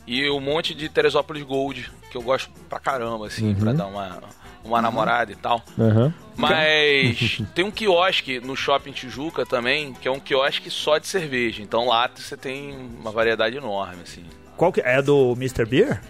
[0.07, 4.19] e um monte de Teresópolis Gold, que eu gosto pra caramba, assim, pra dar uma,
[4.65, 5.63] uma namorada e tal.
[5.79, 6.13] Aham.
[6.37, 11.63] Mas tem um quiosque no Shopping Tijuca também, que é um quiosque só de cerveja.
[11.63, 14.23] Então lá você tem uma variedade enorme, assim.
[14.57, 14.99] Qual que é?
[14.99, 15.65] É do Mr.
[15.65, 16.01] Beer?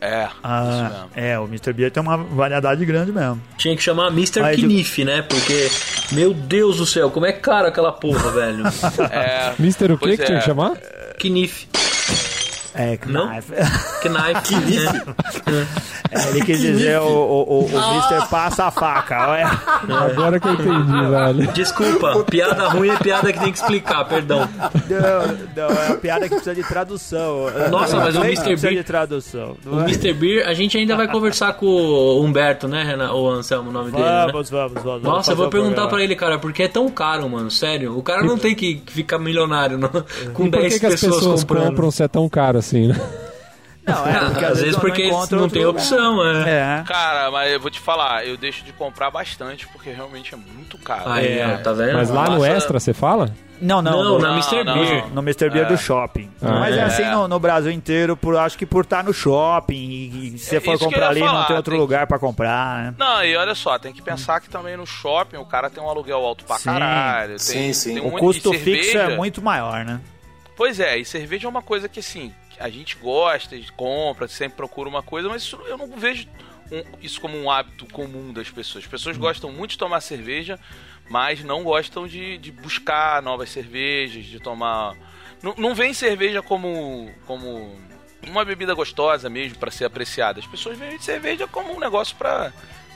[0.00, 1.10] É, isso Ah, mesmo.
[1.14, 1.72] é, o Mr.
[1.72, 3.40] Beer tem uma variedade grande mesmo.
[3.56, 4.40] Tinha que chamar Mr.
[4.42, 5.22] Mas eu- Kniff, né?
[5.22, 5.68] Porque,
[6.12, 8.64] meu Deus do céu, como é caro aquela porra, velho.
[9.10, 10.40] É, Mister o quê que tinha é.
[10.40, 10.76] que chamar?
[11.18, 11.66] Kniff.
[12.74, 13.28] É, Não?
[13.28, 13.52] knife.
[14.02, 14.54] Knife.
[16.10, 18.28] É, ele quis dizer o, o, o, o Mr.
[18.30, 19.30] passa a faca.
[19.30, 19.50] olha.
[20.12, 21.52] Agora que eu entendi, velho.
[21.52, 24.48] Desculpa, piada ruim é piada que tem que explicar, perdão.
[24.88, 27.46] Não, não, é uma piada que precisa de tradução.
[27.68, 28.44] Nossa, mas o Inglês Mr.
[28.50, 29.56] precisa Beer- de tradução.
[29.66, 30.12] O Mr.
[30.12, 33.10] Beer, a gente ainda vai conversar com o Humberto, né, Renan?
[33.10, 34.26] Ou Anselmo, o nome dele, né?
[34.30, 35.02] Vamos, vamos, vamos.
[35.02, 35.90] Nossa, eu vou perguntar programa.
[35.96, 37.96] pra ele, cara, porque é tão caro, mano, sério.
[37.98, 39.88] O cara não tem que ficar milionário não,
[40.32, 41.66] com E por 10 que, que as pessoas, pessoas comprando.
[41.70, 42.94] compram se é tão caro assim, né?
[43.86, 45.78] Não, é, porque às vezes eu porque não outro tem lugar.
[45.78, 46.80] opção, é.
[46.80, 46.84] É.
[46.86, 50.78] Cara, mas eu vou te falar, eu deixo de comprar bastante porque realmente é muito
[50.78, 51.10] caro.
[51.10, 51.46] Aí, É.
[51.54, 51.92] ó, tá vendo?
[51.92, 52.48] Mas lá no Nossa.
[52.48, 53.28] Extra você fala?
[53.60, 54.64] Não, não, Não, no, na Não, Mr.
[54.64, 54.74] não.
[54.74, 55.06] Beer.
[55.12, 55.50] no Mr.
[55.50, 55.68] Beer É.
[55.68, 56.30] do shopping.
[56.40, 56.82] Ah, Mas é, é.
[56.84, 60.46] assim no, no Brasil inteiro, por, acho que por estar no shopping e, e se
[60.46, 62.94] você É for que comprar ali, não falar, tem outro tem- lugar pra comprar, né?
[62.98, 65.88] Não, e olha só, tem que pensar que também no shopping o cara tem um
[65.90, 66.64] aluguel alto pra Sim.
[66.64, 67.38] caralho.
[67.38, 67.94] Sim, tem, sim.
[67.96, 70.00] tem um O custo fixo é muito maior, né?
[70.56, 74.88] Pois é, e cerveja é uma coisa que assim, a gente gosta, compra, sempre procura
[74.88, 76.26] uma coisa, mas isso, eu não vejo
[76.70, 78.84] um- isso como um hábito comum das pessoas.
[78.84, 80.58] As pessoas gostam muito de tomar cerveja,
[81.08, 84.94] mas não gostam de, de buscar novas cervejas, de tomar.
[85.42, 87.78] Não, não vem cerveja como, como
[88.26, 90.40] uma bebida gostosa mesmo para ser apreciada.
[90.40, 92.52] As pessoas veem cerveja como um negócio para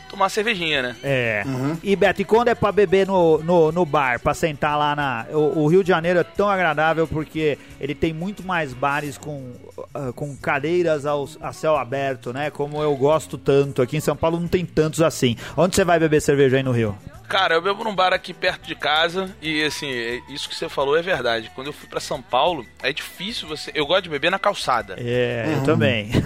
[0.09, 0.97] tomar cervejinha, né?
[1.03, 1.44] É.
[1.83, 5.27] E Beto, e quando é pra beber no, no, no bar, pra sentar lá na.
[5.31, 9.53] O, o Rio de Janeiro é tão agradável porque ele tem muito mais bares com,
[9.94, 12.51] ah, com cadeiras ao, a céu aberto, né?
[12.51, 13.83] Como eu gosto tanto.
[13.83, 15.37] Aqui em São Paulo não tem tantos assim.
[15.57, 16.97] Onde você vai beber cerveja aí no Rio?
[17.29, 20.66] Cara, eu bebo num bar aqui perto de casa e assim, é- isso que você
[20.66, 21.51] falou é verdade.
[21.55, 23.71] Quando eu fui pra São Paulo, é difícil você.
[23.75, 24.97] Eu gosto de beber na calçada.
[24.99, 26.11] É, eu também.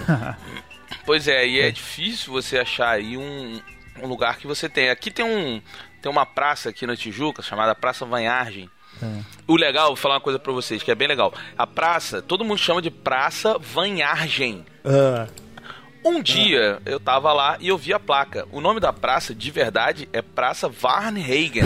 [1.05, 3.59] Pois é, e é difícil você achar aí um,
[4.01, 4.89] um lugar que você tem.
[4.89, 5.61] Aqui tem um
[6.01, 8.69] tem uma praça aqui na Tijuca chamada Praça Vanhargem.
[9.47, 11.33] O legal, vou falar uma coisa pra vocês que é bem legal.
[11.57, 14.65] A praça, todo mundo chama de Praça Vanhargem.
[14.85, 15.27] Ah,
[16.05, 18.45] Um dia eu tava lá e eu vi a placa.
[18.51, 21.63] O nome da praça, de verdade, é Praça Varnhagen.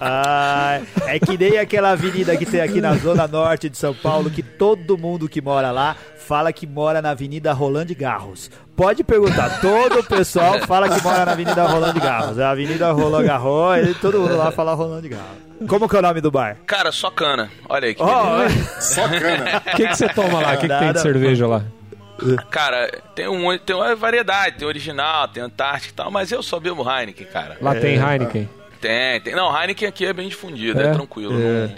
[0.00, 4.30] ah, é que nem aquela avenida que tem aqui na zona norte de São Paulo,
[4.30, 8.50] que todo mundo que mora lá fala que mora na Avenida Rolando Garros.
[8.76, 12.38] Pode perguntar, todo o pessoal fala que mora na Avenida Rolando Garros.
[12.38, 15.44] É a Avenida Rolando Garros, todo mundo lá fala Rolando Garros.
[15.68, 16.56] Como que é o nome do bar?
[16.66, 17.48] Cara, só cana.
[17.68, 18.80] Olha aí que beleza.
[18.80, 19.62] Só cana.
[19.72, 20.54] O que, que você toma lá?
[20.54, 21.62] O que, que tem de cerveja lá?
[22.50, 26.58] Cara, tem, um, tem uma variedade, tem original, tem Antártica e tal, mas eu só
[26.58, 27.56] bebo Heineken, cara.
[27.60, 28.48] Lá tem Heineken.
[28.80, 29.34] Tem, tem.
[29.34, 30.92] Não, Heineken aqui é bem difundido, é, É?
[30.92, 31.32] tranquilo.
[31.32, 31.70] não-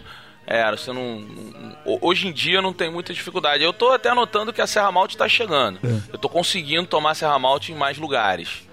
[0.47, 3.63] é, você não, não- Hoje em dia não tem muita dificuldade.
[3.63, 5.79] Eu tô até notando que a Serra Malte tá chegando.
[6.13, 8.67] Eu tô conseguindo tomar Serra Malte em mais lugares.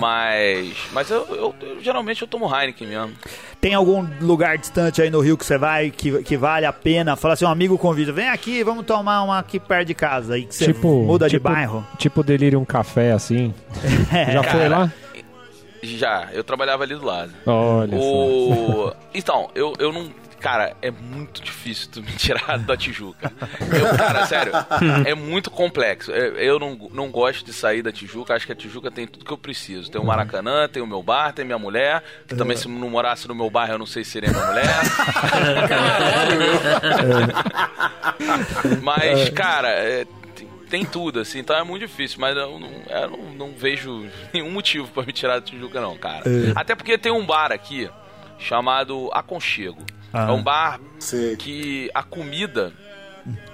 [0.00, 0.74] Mas.
[0.92, 3.12] Mas eu, eu- eu- geralmente eu tomo Heineken mesmo.
[3.60, 7.14] Tem algum lugar distante aí no Rio que você vai que, que vale a pena?
[7.14, 10.34] Fala assim, um amigo convida, vem aqui, vamos tomar uma aqui perto de casa.
[10.34, 11.86] Aí que você Tipo, muda de tipo, bairro.
[11.98, 13.54] Tipo Delirium Café, assim.
[14.32, 14.90] Já foi lá?
[15.82, 17.32] Já, eu trabalhava ali do lado.
[17.46, 18.04] Olha só.
[18.04, 18.92] O...
[19.14, 20.10] Então, eu, eu não.
[20.40, 23.30] Cara, é muito difícil tu me tirar da Tijuca.
[23.60, 24.52] Eu, cara, sério,
[25.06, 26.10] é muito complexo.
[26.10, 29.24] Eu, eu não, não gosto de sair da Tijuca, acho que a Tijuca tem tudo
[29.24, 29.90] que eu preciso.
[29.90, 33.28] Tem o Maracanã, tem o meu bar, tem minha mulher, que também se não morasse
[33.28, 34.66] no meu bairro eu não sei se seria minha mulher.
[38.82, 40.06] Mas, cara, é,
[40.68, 44.50] tem- tudo, assim, então é muito difícil, mas eu não, eu não, não vejo nenhum
[44.50, 46.22] motivo pra me tirar da Tijuca, não, cara.
[46.54, 47.90] Até porque tem um bar aqui
[48.38, 49.82] chamado Aconchego.
[50.12, 51.36] É um bar Sei.
[51.36, 52.72] que a comida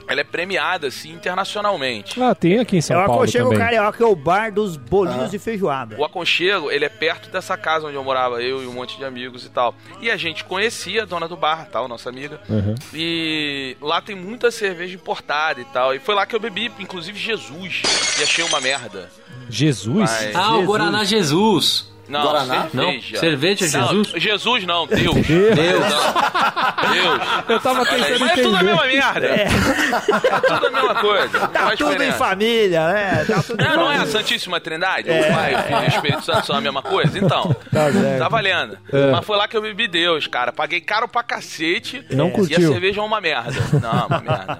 [0.08, 2.22] ela é premiada assim internacionalmente.
[2.22, 3.58] Ah, tem aqui em É São o Paulo Aconchego também.
[3.58, 5.96] Carioca, é o bar dos bolinhos de feijoada.
[5.98, 9.04] O Aconchego, ele é perto dessa casa onde eu morava, eu e um monte de
[9.04, 9.74] amigos e tal.
[10.00, 12.40] E a gente conhecia a dona do bar, tal, nossa amiga.
[12.48, 12.76] Uhum.
[12.94, 15.92] E lá tem muita cerveja importada e tal.
[15.92, 17.82] E foi lá que eu bebi, inclusive Jesus.
[18.20, 19.10] E achei uma merda.
[19.50, 19.96] Jesus?
[19.98, 21.92] Mas- Ah, o Guaraná Jesus.
[22.08, 22.68] Não, Guaraná?
[22.68, 23.12] cerveja.
[23.14, 24.22] Não, cerveja, Não, Jesus?
[24.22, 25.00] Jesus não, Deus.
[25.14, 25.26] Deus.
[25.26, 26.92] Deus, não.
[26.92, 27.20] Deus.
[27.48, 29.26] Eu tava tentando Mas é tudo a mesma merda.
[29.26, 29.46] É.
[30.40, 31.38] tudo a mesma coisa.
[31.48, 32.18] Tá faz tudo em diferença.
[32.18, 33.24] família, né?
[33.26, 34.06] Tá tudo em Não, não é a.
[34.06, 35.10] Santíssima Trindade?
[35.10, 37.18] O Pai, o Filho e o Espírito Santo são a mesma coisa?
[37.18, 37.86] Então, Tá
[38.18, 38.78] tá valendo.
[38.92, 39.10] É.
[39.10, 40.52] Mas foi lá que eu bebi Deus, cara.
[40.52, 42.04] Paguei caro pra cacete.
[42.10, 42.72] Não E a curtiu?
[42.72, 43.52] cerveja é uma merda.
[43.80, 44.58] Não, uma merda.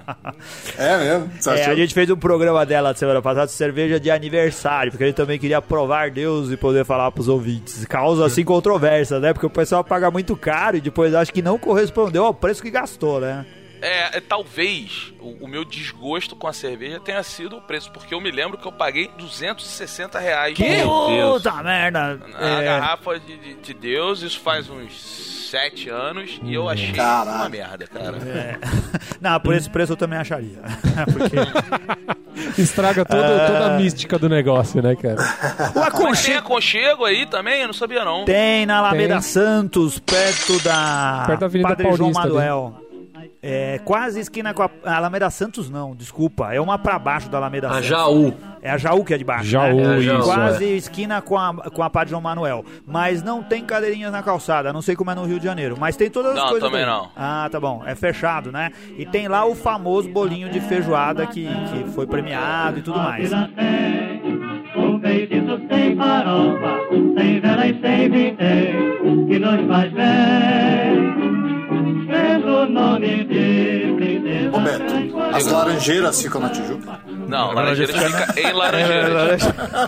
[0.77, 1.31] É mesmo?
[1.55, 5.39] É, a gente fez um programa dela semana passada, cerveja de aniversário, porque gente também
[5.39, 7.85] queria provar Deus e poder falar pros ouvintes.
[7.85, 9.33] Causa assim controvérsia, né?
[9.33, 12.69] Porque o pessoal paga muito caro e depois acha que não correspondeu ao preço que
[12.69, 13.45] gastou, né?
[13.79, 18.11] É, é, talvez o, o meu desgosto com a cerveja tenha sido o preço, porque
[18.11, 22.15] eu me lembro que eu paguei 260 reais Puta merda!
[22.39, 26.91] na É, garrafa de, de- de Deus, isso faz uns sete anos, e eu achei
[26.91, 27.37] Caralho.
[27.37, 28.17] uma merda, cara.
[29.21, 30.59] Não, por esse preço eu também acharia.
[31.11, 31.37] Porque
[32.61, 35.15] Estraga todo, toda a mística do negócio, né, cara?
[35.15, 37.61] o Mas tem aconchego aconchego aí também?
[37.61, 38.25] Eu não sabia não.
[38.25, 39.21] tem na Alameda Tem.
[39.21, 42.86] Santos, perto da Perto da Avenida Padre João Paulista, Manuel.
[43.41, 46.53] É quase esquina com a, a Alameda Santos, não, desculpa.
[46.53, 47.87] É uma pra baixo da Alameda A Santos.
[47.87, 48.33] Jaú.
[48.61, 49.45] É a Jaú que é de baixo.
[49.45, 49.99] Jaú, né?
[49.99, 52.65] isso, Quase esquina com a, com a Padre João Manuel.
[52.85, 54.73] Mas não tem cadeirinhas na calçada.
[54.73, 55.75] Não sei como é no Rio de Janeiro.
[55.79, 56.69] Mas tem todas as Não, coisas.
[56.69, 57.09] também não.
[57.15, 57.83] Ah, tá bom.
[57.85, 58.71] É fechado, né?
[58.97, 63.29] E tem lá o famoso bolinho de feijoada que, que foi premiado e tudo mais.
[65.01, 66.79] Feitiço sem farofa,
[67.17, 71.26] sem vela e sem vintém, que nos faz bem.
[74.63, 76.99] Beto, as laranjeiras ficam na Tijuca?
[77.27, 79.41] Não, Laranjeiras fica em Laranjeiras.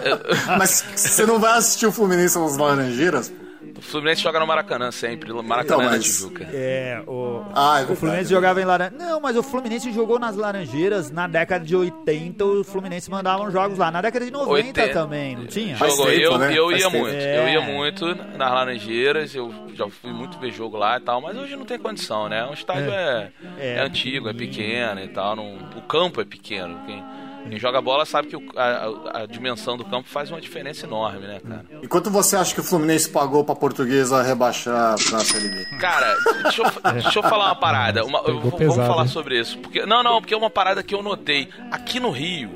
[0.57, 3.31] Mas você não vai assistir o Fluminense nas laranjeiras?
[3.77, 5.31] O Fluminense joga no Maracanã sempre.
[5.31, 6.47] Maracanã Então, é na Tijuca.
[6.51, 7.11] É, o,
[7.55, 8.29] Ah, é o Fluminense verdade.
[8.29, 9.07] jogava em Laranjeiras.
[9.07, 12.45] Não, mas o Fluminense jogou nas Laranjeiras na década de 80.
[12.45, 13.89] O Fluminense mandava jogos lá.
[13.91, 14.93] Na década de 90 80.
[14.93, 15.75] também, não tinha?
[15.75, 16.53] Jogou, tempo, eu, né?
[16.57, 17.15] eu ia muito.
[17.15, 17.39] É.
[17.43, 18.05] Eu ia muito
[18.37, 21.77] nas Laranjeiras, eu já fui muito ver jogo lá e tal, mas hoje não tem
[21.79, 22.45] condição, né?
[22.45, 23.75] O estádio é, É.
[23.75, 26.79] é antigo, é pequeno e tal, não- o campo é pequeno.
[26.85, 27.03] Quem,
[27.47, 31.25] quem joga bola sabe que a, a- a dimensão do campo faz uma diferença enorme,
[31.27, 31.65] né, cara?
[31.81, 35.65] E quanto você acha que o Fluminense pagou pra portuguesa rebaixar pra Série B?
[35.79, 38.03] Cara, deixa eu, deixa eu falar uma parada.
[38.05, 39.07] Uma- vou- pesado, vamos falar hein?
[39.09, 39.57] sobre isso.
[39.59, 41.49] Porque, não, não, porque é uma parada que eu notei.
[41.71, 42.51] Aqui no Rio,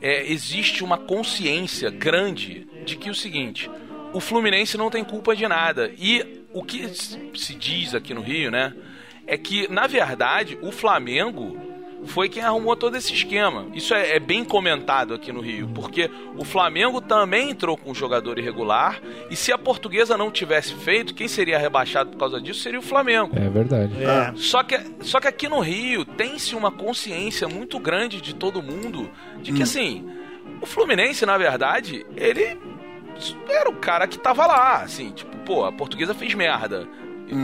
[0.00, 3.70] é, existe uma consciência grande de que o seguinte:
[4.12, 5.90] o Fluminense não tem culpa de nada.
[5.98, 8.74] E o que se se diz aqui no Rio, né?
[9.26, 11.56] É que, na verdade, o Flamengo
[12.06, 13.66] foi quem arrumou todo esse esquema.
[13.74, 17.94] Isso é, é, bem comentado aqui no Rio, porque o Flamengo também entrou com um
[17.94, 22.60] jogador irregular, e se a portuguesa não tivesse feito, quem seria rebaixado por causa disso
[22.60, 23.36] seria o Flamengo.
[23.36, 23.92] É verdade.
[24.02, 24.32] É.
[24.36, 29.10] Só que, só que aqui no Rio tem-se uma consciência muito grande de todo mundo
[29.42, 30.08] de que, assim,
[30.60, 32.58] o Fluminense, na verdade, ele
[33.48, 36.88] era o cara que tava lá, assim, tipo, pô, a portuguesa fez merda.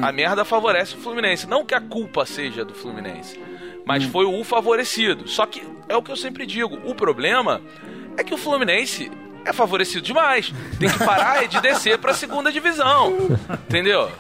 [0.03, 1.47] A merda favorece o Fluminense.
[1.47, 3.41] Não que a culpa seja do Fluminense,
[3.87, 5.27] mas foi o favorecido.
[5.29, 7.63] Só que é o que eu sempre digo: o problema
[8.19, 9.11] é que o Fluminense
[9.45, 10.53] é favorecido demais.
[10.81, 13.17] Tem que parar de descer pra segunda divisão.
[13.69, 14.11] Entendeu?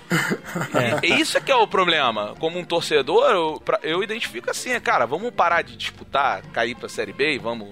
[1.02, 2.34] E, e isso é que é o problema.
[2.38, 6.88] Como um torcedor, eu, pra- eu identifico assim, cara, vamos parar de disputar, cair pra
[6.88, 7.68] Série B e vamos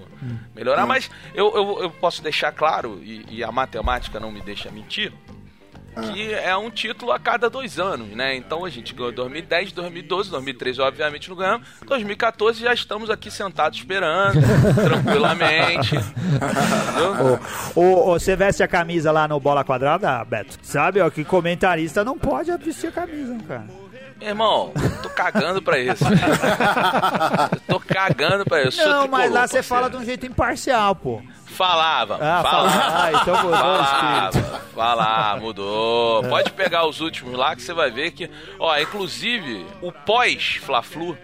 [0.53, 0.85] melhorar.
[0.85, 5.13] Mas eu, eu, eu posso deixar claro, e, e a matemática não me deixa mentir,
[6.01, 8.35] que é um título a cada dois anos, né?
[8.35, 13.77] Então a gente ganhou 2010, 2012, 2013 obviamente não ganhamos, 2014 já estamos aqui sentados
[13.79, 14.39] esperando,
[14.83, 15.95] tranquilamente.
[17.75, 20.57] Ô, você veste a camisa lá no Bola Quadrada, Beto?
[20.61, 23.85] Sabe, ó, que comentarista não pode vestir a camisa, cara.
[24.21, 24.71] Irmão,
[25.03, 26.05] tô cagando pra isso.
[27.67, 28.77] Tô cagando pra isso.
[28.77, 31.21] Não, mas lá você fala de um jeito imparcial, pô.
[31.55, 32.69] Falava, Ah, falava.
[32.69, 34.61] fala- ah, então mudou o falava, espírito.
[34.75, 36.23] falava, mudou.
[36.25, 41.17] Pode pegar os últimos lá que você vai ver que, ó, inclusive o pós Fla-Flu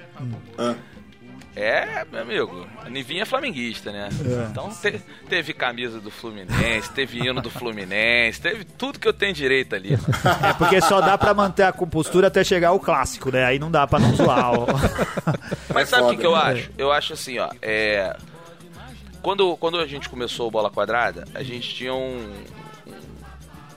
[1.53, 4.07] é, meu amigo, a Nivinha é flamenguista, né?
[4.25, 4.47] É.
[4.49, 9.33] Então te- teve camisa do Fluminense, teve hino do Fluminense, teve tudo que eu tenho
[9.33, 9.95] direito ali.
[10.47, 13.43] É porque só dá pra manter a compostura até chegar o clássico, né?
[13.43, 14.65] Aí não dá pra não zoar, ó.
[15.73, 16.71] Mas sabe o que, foda, que eu acho?
[16.77, 18.15] Eu acho assim, ó, é.
[19.21, 22.33] Quando, quando a gente começou o Bola Quadrada, a gente tinha um.
[22.87, 23.21] um-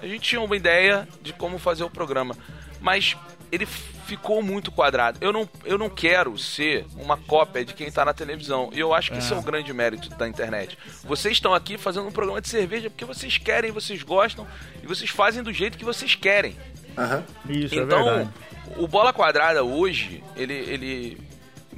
[0.02, 2.36] A gente tinha uma ideia de como fazer o programa.
[2.80, 3.16] Mas
[3.50, 5.16] ele ficou muito quadrado.
[5.20, 8.68] Eu não, eu não quero ser uma cópia de quem tá na televisão.
[8.74, 10.76] E eu acho que isso é o grande mérito da internet.
[11.04, 14.46] Vocês estão aqui fazendo um programa de cerveja porque vocês querem, vocês gostam
[14.82, 16.54] e vocês fazem do jeito que vocês querem.
[16.98, 17.24] Aham.
[17.48, 18.30] Isso, é Então, verdade.
[18.76, 21.18] o Bola Quadrada hoje, ele, ele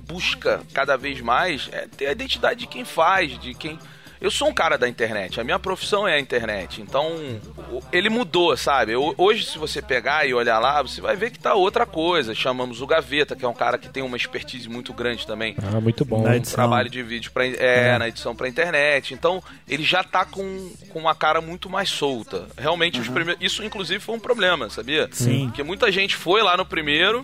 [0.07, 3.79] busca cada vez mais é, ter a identidade de quem faz, de quem.
[4.19, 7.39] Eu sou um cara da internet, a minha profissão é a internet, então
[7.93, 8.93] ele mudou, sabe?
[8.93, 12.35] Eu- hoje, se você pegar e olhar lá, você vai ver que tá outra coisa.
[12.35, 15.83] Chamamos o Gaveta, que é um cara que tem uma expertise muito grande também Ah,
[15.83, 16.23] muito bom.
[16.23, 16.55] Na edição.
[16.57, 19.13] trabalho de vídeo pra, é, na edição pra internet.
[19.13, 22.47] Então, ele já tá com, com uma cara muito mais solta.
[22.57, 23.45] Realmente, os primeiros.
[23.45, 25.11] Isso, inclusive, foi um problema, sabia?
[25.13, 25.49] Sim.
[25.49, 27.21] Porque muita gente foi lá no primeiro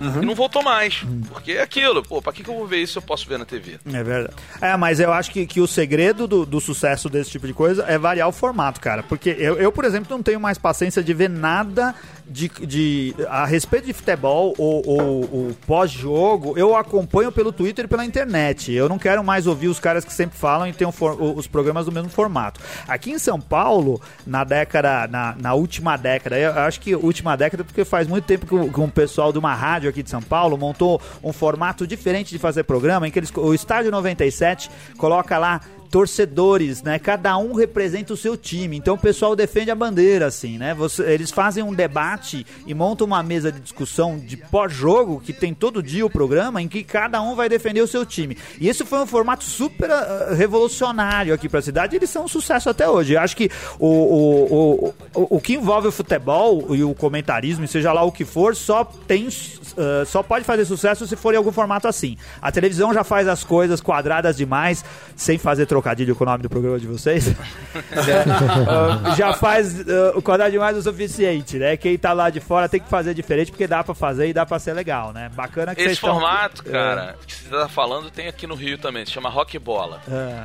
[0.00, 1.04] e não voltou mais.
[1.28, 3.38] Porque é aquilo, pô, pra que, que eu vou ver isso se eu posso ver
[3.38, 3.78] na TV?
[3.92, 4.34] É verdade.
[4.60, 7.84] É, mas eu acho que, que o segredo do, do sucesso desse tipo de coisa
[7.86, 9.02] é variar o formato, cara.
[9.02, 11.94] Porque eu, eu, por exemplo, não tenho mais paciência de ver nada
[12.30, 16.56] de, de a respeito de futebol ou, ou- pós-jogo.
[16.56, 18.72] Eu acompanho pelo Twitter e pela internet.
[18.72, 21.86] Eu não quero mais ouvir os caras que sempre falam e tem o- os programas
[21.86, 22.60] do mesmo formato.
[22.86, 27.64] Aqui em São Paulo, na década, na, na última década, eu acho que última década
[27.64, 30.56] porque faz muito tempo que que um pessoal de uma rádio aqui de São Paulo
[30.56, 35.60] montou um formato diferente de fazer programa, em que eles, o Estádio 97 coloca lá
[35.90, 36.98] torcedores, né?
[36.98, 38.76] Cada um representa o seu time.
[38.76, 40.74] Então o pessoal defende a bandeira, assim, né?
[40.74, 45.52] Você- eles fazem um debate e montam uma mesa de discussão de pós-jogo, que tem
[45.52, 48.36] todo dia o programa, em que cada um vai defender o seu time.
[48.60, 52.70] E esse foi um formato super ah, revolucionário aqui pra cidade eles são um sucesso
[52.70, 53.14] até hoje.
[53.14, 57.66] Eu acho que o, o, o, o, o que envolve o futebol e o comentarismo,
[57.66, 59.28] seja lá o que for, só tem.
[59.76, 62.16] ah, só pode fazer sucesso se for em algum formato assim.
[62.40, 64.84] A televisão já faz as coisas quadradas demais,
[65.16, 67.34] sem fazer trocadilho com o nome do programa de vocês.
[68.68, 71.76] Ah, já faz ah, o quadrado demais o suficiente, né?
[71.76, 74.44] Quem tá lá de fora tem que fazer diferente, porque dá pra fazer e dá
[74.44, 75.30] pra ser legal, né?
[75.34, 76.70] Bacana que Esse formato, É.
[76.70, 80.00] cara, que você tá falando, tem aqui no Rio também, se chama Rock Bola.
[80.10, 80.44] É.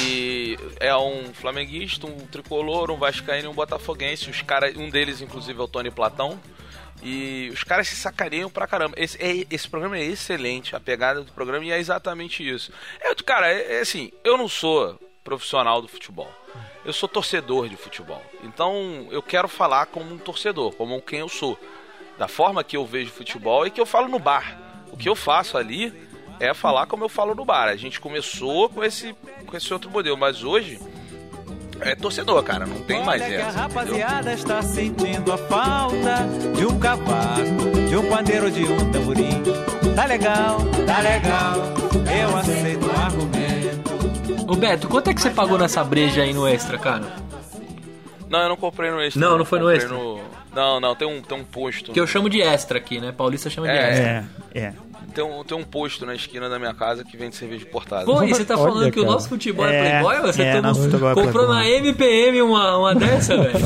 [0.00, 4.30] E é um flamenguista, um tricolor, um vascaíno e um botafoguense.
[4.30, 6.38] Os cara, um deles, inclusive, é o Tony Platão.
[7.02, 8.94] E os caras se sacaneiam pra caramba.
[8.98, 12.72] Esse, é- esse programa é excelente, a pegada do programa, e é exatamente isso.
[13.00, 16.30] É, cara, é, é assim, eu não sou profissional do futebol.
[16.84, 18.22] Eu sou torcedor de futebol.
[18.44, 21.58] Então, eu quero falar como um torcedor, como quem eu sou.
[22.16, 24.56] Da forma que eu vejo futebol e que eu falo no bar.
[24.90, 25.92] O que eu faço ali
[26.40, 27.68] é falar como eu falo no bar.
[27.68, 29.14] A gente começou com esse,
[29.46, 30.80] com esse outro modelo, mas hoje
[31.80, 32.66] é torcedor, cara.
[32.66, 33.48] Não tem mais Olha a essa.
[33.48, 33.62] entendeu?
[33.62, 39.42] rapaziada está sentindo a falta de um cavaco, de um pandeiro, de um tamborim.
[39.94, 41.56] Tá legal, tá legal,
[42.20, 44.46] eu aceito o argumento.
[44.52, 47.04] Ô Beto, quanto é que você pagou nessa breja aí no extra, cara?
[48.28, 49.20] Não, eu não comprei no extra.
[49.20, 49.92] Não, não foi no extra.
[49.94, 50.20] no-
[50.56, 51.92] Não, não, tem um, tem um posto.
[51.92, 53.12] Que eu chamo de extra aqui, né?
[53.12, 53.90] Paulista chama de É.
[53.90, 54.24] extra.
[54.54, 54.72] É, é.
[55.14, 58.06] tem um, tem um posto na esquina da minha casa que vende cerveja importada.
[58.06, 59.12] Pô, e você tá Olha, falando que o cara.
[59.14, 60.32] nosso futebol é, É, playboy?
[60.32, 63.58] Você é, nosso futebol é comprou na MPM uma, uma dessa, velho?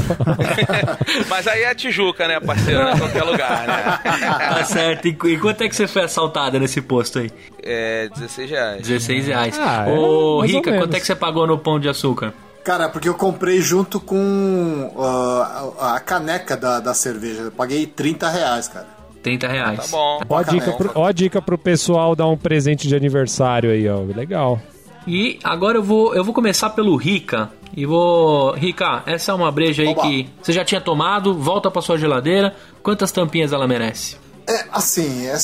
[1.28, 2.82] Mas aí é Tijuca, né, parceiro?
[2.82, 4.01] Não é qualquer lugar, né?
[4.49, 5.07] tá certo.
[5.07, 7.30] E, e quanto é que você foi assaltada nesse posto aí?
[7.62, 8.82] É 16 reais.
[8.82, 9.57] 16 reais.
[9.61, 12.34] Ah, é, Ô, Rica, quanto é que você pagou no pão de açúcar?
[12.71, 17.43] Cara, porque eu comprei junto com ah, a, caneca da, da cerveja.
[17.43, 18.87] Eu paguei 30 reais, cara.
[19.25, 19.91] 30 reais.
[19.91, 20.21] Tá bom.
[20.29, 23.89] Ó a, dica pro, ó a dica pro pessoal dar um presente de aniversário aí,
[23.89, 24.03] ó.
[24.03, 24.62] Legal.
[25.05, 27.51] E agora eu vou, eu vou começar pelo Rica.
[27.77, 28.53] E vou.
[28.53, 30.03] Rica, essa é uma breja aí Oba.
[30.03, 32.55] que você já tinha tomado, volta pra sua geladeira.
[32.85, 34.16] Quantas tampinhas ela merece?
[34.47, 35.35] É, assim, é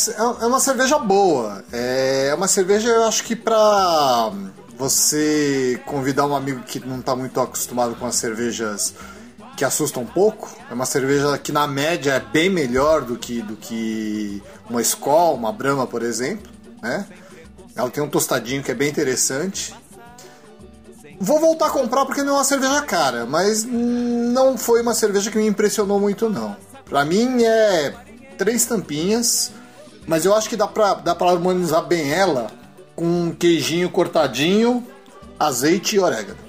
[0.40, 1.64] é uma cerveja boa.
[1.72, 4.30] É uma cerveja, eu acho que pra
[4.78, 8.94] você convidar um amigo que não tá muito acostumado com as cervejas
[9.56, 10.54] que assustam um pouco.
[10.70, 15.34] É uma cerveja que na média é bem melhor do que, do que uma Skol,
[15.34, 16.50] uma Brahma, por exemplo.
[16.82, 17.06] Né?
[17.74, 19.74] Ela tem um tostadinho que é bem interessante.
[21.18, 25.30] Vou voltar a comprar porque não é uma cerveja cara, mas não foi uma cerveja
[25.30, 26.54] que me impressionou muito não.
[26.84, 27.94] Pra mim é
[28.36, 29.50] três tampinhas,
[30.06, 32.48] mas eu acho que dá pra, dá pra harmonizar bem ela
[32.96, 34.82] com queijinho cortadinho,
[35.38, 36.46] azeite e orégano.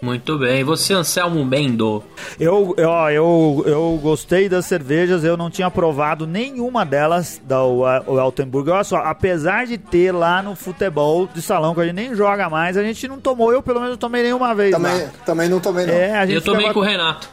[0.00, 0.60] Muito bem.
[0.60, 2.04] E você, Anselmo Mendo?
[2.38, 7.56] Eu, eu, ó, eu, eu gostei das cervejas, eu não tinha provado nenhuma delas da
[7.56, 8.70] Altenburg.
[8.70, 12.48] Olha só, apesar de ter lá no futebol de salão, que a gente nem joga
[12.48, 14.70] mais, a gente não tomou, eu pelo menos não tomei nenhuma vez.
[14.70, 15.10] Também, lá.
[15.26, 15.92] também não tomei não.
[15.94, 17.28] É, a gente Eu tomei ficava- com o Renato.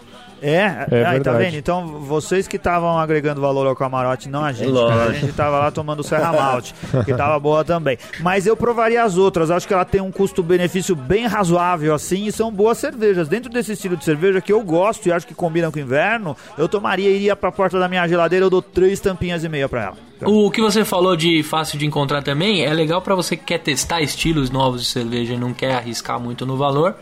[0.48, 1.56] É, É aí, tá vendo?
[1.56, 4.70] Então, vocês que estavam agregando valor ao camarote, não a gente.
[4.70, 4.98] Lógico.
[5.00, 5.10] cara.
[5.10, 6.74] A gente tava lá tomando Serra Malte,
[7.04, 7.98] que tava boa também.
[8.20, 9.50] Mas eu provaria as outras.
[9.50, 13.28] Acho que ela tem um custo-benefício bem razoável, assim, e são boas cervejas.
[13.28, 16.38] Dentro desse estilo de cerveja que eu gosto e acho que combinam com o inverno,
[16.58, 19.68] eu tomaria e iria pra porta da minha geladeira, eu dou três tampinhas e meia
[19.68, 19.98] pra ela.
[20.24, 23.60] O que você falou de fácil de encontrar também é legal pra você que quer
[23.60, 26.96] testar estilos novos de cerveja e não quer arriscar muito no valor.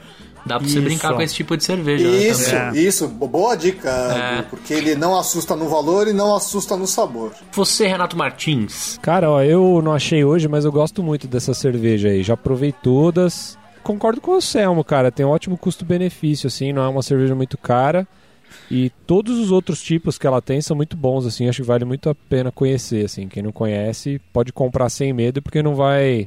[0.45, 0.81] Dá pra você Isso.
[0.83, 2.09] brincar com esse tipo de cerveja.
[2.09, 2.81] né, Isso, também.
[2.85, 4.41] isso, boa dica, É.
[4.43, 7.31] Porque ele não assusta no valor e não assusta no sabor.
[7.53, 8.99] Você, Renato Martins.
[9.01, 12.23] Cara, ó, eu não achei hoje, mas eu gosto muito dessa cerveja aí.
[12.23, 13.57] Já provei todas.
[13.83, 15.11] Concordo com o Selmo, cara.
[15.11, 16.73] Tem um ótimo custo-benefício, assim.
[16.73, 18.07] Não é uma cerveja muito cara.
[18.69, 21.47] E todos os outros tipos que ela tem são muito bons, assim.
[21.47, 23.27] Acho que vale muito a pena conhecer, assim.
[23.27, 26.25] Quem não conhece pode comprar sem medo, porque não vai...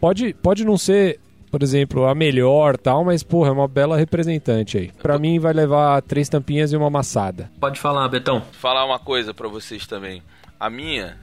[0.00, 1.18] Pode, pode não ser,
[1.58, 4.92] por exemplo, a melhor tal, mas, porra, é uma bela representante aí.
[5.02, 7.50] Pra mim vai levar três tampinhas e uma amassada.
[7.58, 8.42] Pode falar, Betão.
[8.52, 10.22] falar uma coisa pra vocês também.
[10.60, 11.16] A minha,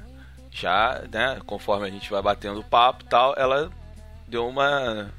[0.51, 3.69] já, né, conforme a gente vai batendo o papo e tal, ela
[4.27, 5.11] deu uma.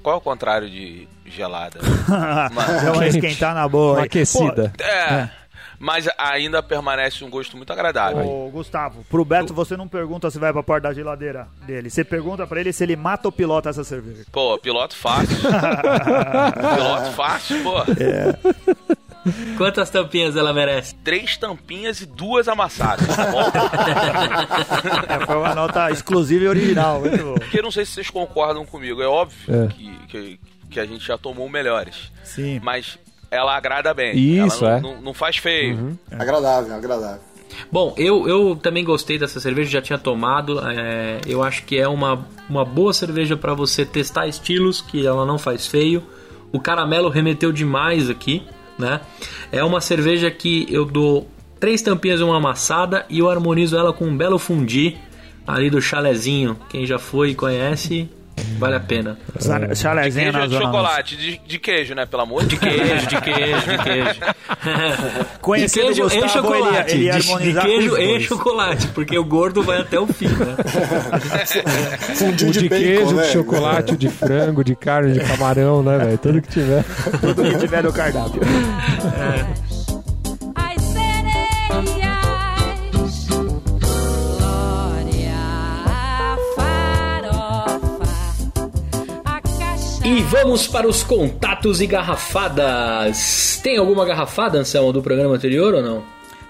[0.00, 1.80] Qual é o contrário de gelada?
[2.82, 3.18] Deu uma Quente.
[3.18, 3.94] esquentar na boa.
[3.94, 4.72] Uma aquecida.
[4.80, 5.28] É,
[5.82, 8.24] mas ainda permanece um gosto muito agradável.
[8.24, 11.90] Ô, Gustavo, pro Beto você não pergunta se vai pra porta da geladeira dele.
[11.90, 14.24] Você pergunta pra ele se ele mata ou pilota essa cerveja.
[14.30, 15.36] Pô, piloto fácil.
[15.42, 17.72] piloto fácil, pô.
[19.58, 20.94] Quantas tampinhas ela merece?
[20.94, 23.42] Três tampinhas e duas amassadas, tá bom?
[25.08, 27.00] É, foi uma nota exclusiva e original.
[27.00, 27.34] Muito bom.
[27.34, 29.02] Porque eu não sei se vocês concordam comigo.
[29.02, 29.66] É óbvio É.
[29.66, 32.12] Que, que, que a gente já tomou melhores.
[32.22, 32.60] Sim.
[32.62, 32.98] Mas
[33.32, 34.16] ela agrada bem.
[34.16, 34.80] Isso, ela é.
[34.80, 35.98] não, não, não faz feio.
[36.10, 37.20] Agradável, agradável.
[37.70, 40.60] Bom, eu, eu também gostei dessa cerveja, já tinha tomado.
[40.68, 45.24] é, eu acho que é uma, uma boa cerveja pra você testar estilos, que ela
[45.24, 46.02] não faz feio.
[46.52, 48.42] O caramelo remeteu demais aqui,
[48.78, 49.00] né?
[49.50, 51.26] É uma cerveja que eu dou
[51.58, 54.98] três tampinhas e uma amassada e eu harmonizo ela com um belo fundi
[55.46, 56.58] ali do chalezinho.
[56.68, 58.08] Quem já foi e conhece,
[58.58, 59.18] vale a pena.
[59.38, 62.06] Sa- Chalezinho Queijo na de zona chocolate, de, de queijo, né?
[62.06, 64.20] Pelo amor de De queijo, de queijo, de queijo.
[65.40, 66.94] Conhecendo de queijo e chocolate.
[66.94, 70.56] ele ele De- de, queijo e chocolate, porque o gordo vai até o fim, né?
[72.16, 73.22] Fundiu O de, de bacon, queijo, né?
[73.26, 76.18] de chocolate, o de frango, de carne, de camarão, né, velho?
[76.18, 76.84] Tudo que tiver.
[77.20, 78.40] Tudo que tiver no cardápio.
[79.70, 79.71] As
[90.12, 93.58] E vamos para os contatos e garrafadas.
[93.62, 96.02] Tem alguma garrafada, Anselmo, do programa anterior ou não?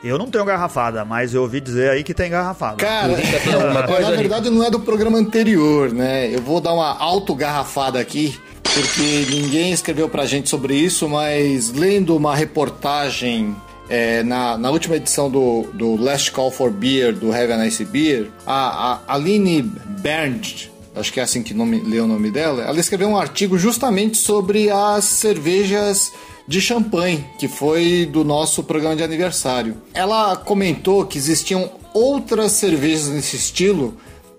[0.03, 2.75] Eu não tenho garrafada, mas eu ouvi dizer aí que tem garrafada.
[2.79, 6.35] Cara, tem alguma coisa, na verdade não é do programa anterior, né?
[6.35, 12.17] Eu vou dar uma autogarrafada aqui, porque ninguém escreveu pra gente sobre isso, mas lendo
[12.17, 13.55] uma reportagem
[13.89, 17.85] é, na, na última edição do, do Last Call for Beer, do Heavy and Ice
[17.85, 22.79] Beer, a, a Aline Bernd, acho que é assim que nome, o nome dela, ela
[22.81, 26.13] escreveu um artigo justamente sobre as cervejas
[26.47, 29.77] de champanhe, que foi do nosso programa de aniversário.
[29.95, 33.97] Ela comentou que existiam outras cervejas nesse estilo,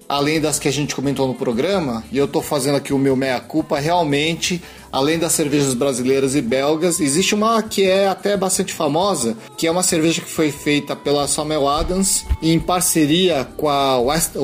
[0.07, 3.15] além das que a gente comentou no programa, e eu tô fazendo aqui o meu
[3.15, 4.61] meia-culpa, realmente,
[4.93, 9.71] além das cervejas brasileiras e belgas, existe uma que é até bastante famosa, que é
[9.71, 14.35] uma cerveja que foi feita pela Samuel Adams em parceria com a West,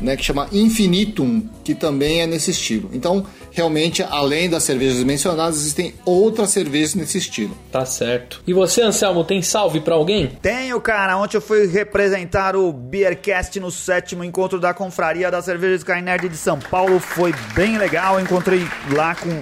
[0.00, 2.90] né, que chama Infinitum, que também é nesse estilo.
[2.92, 3.24] Então,
[3.54, 7.56] realmente, além das cervejas mencionadas, existem outras cervejas nesse estilo.
[7.70, 8.42] Tá certo.
[8.46, 10.26] E você, Anselmo, tem salve pra alguém?
[10.42, 11.16] Tenho, cara.
[11.16, 16.28] Ontem eu fui representar o Beercast no sétimo encontro da Confraria da Cerveja Sky Nerd
[16.28, 16.98] de São Paulo.
[16.98, 18.18] Foi bem legal.
[18.18, 19.40] Eu encontrei lá com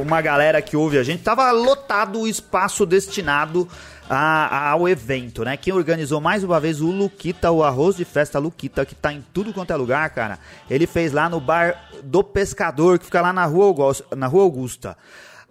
[0.00, 1.24] uma galera que ouve a gente.
[1.24, 3.68] Tava lotado o espaço destinado
[4.08, 5.56] a- ao evento, né?
[5.56, 9.24] Quem organizou mais uma vez o Luquita, o arroz de festa Luquita, que tá em
[9.32, 10.38] tudo quanto é lugar, cara.
[10.68, 14.16] Ele fez lá no bar do Pescador, que fica lá na Rua Augusta.
[14.16, 14.96] Na Rua Augusta.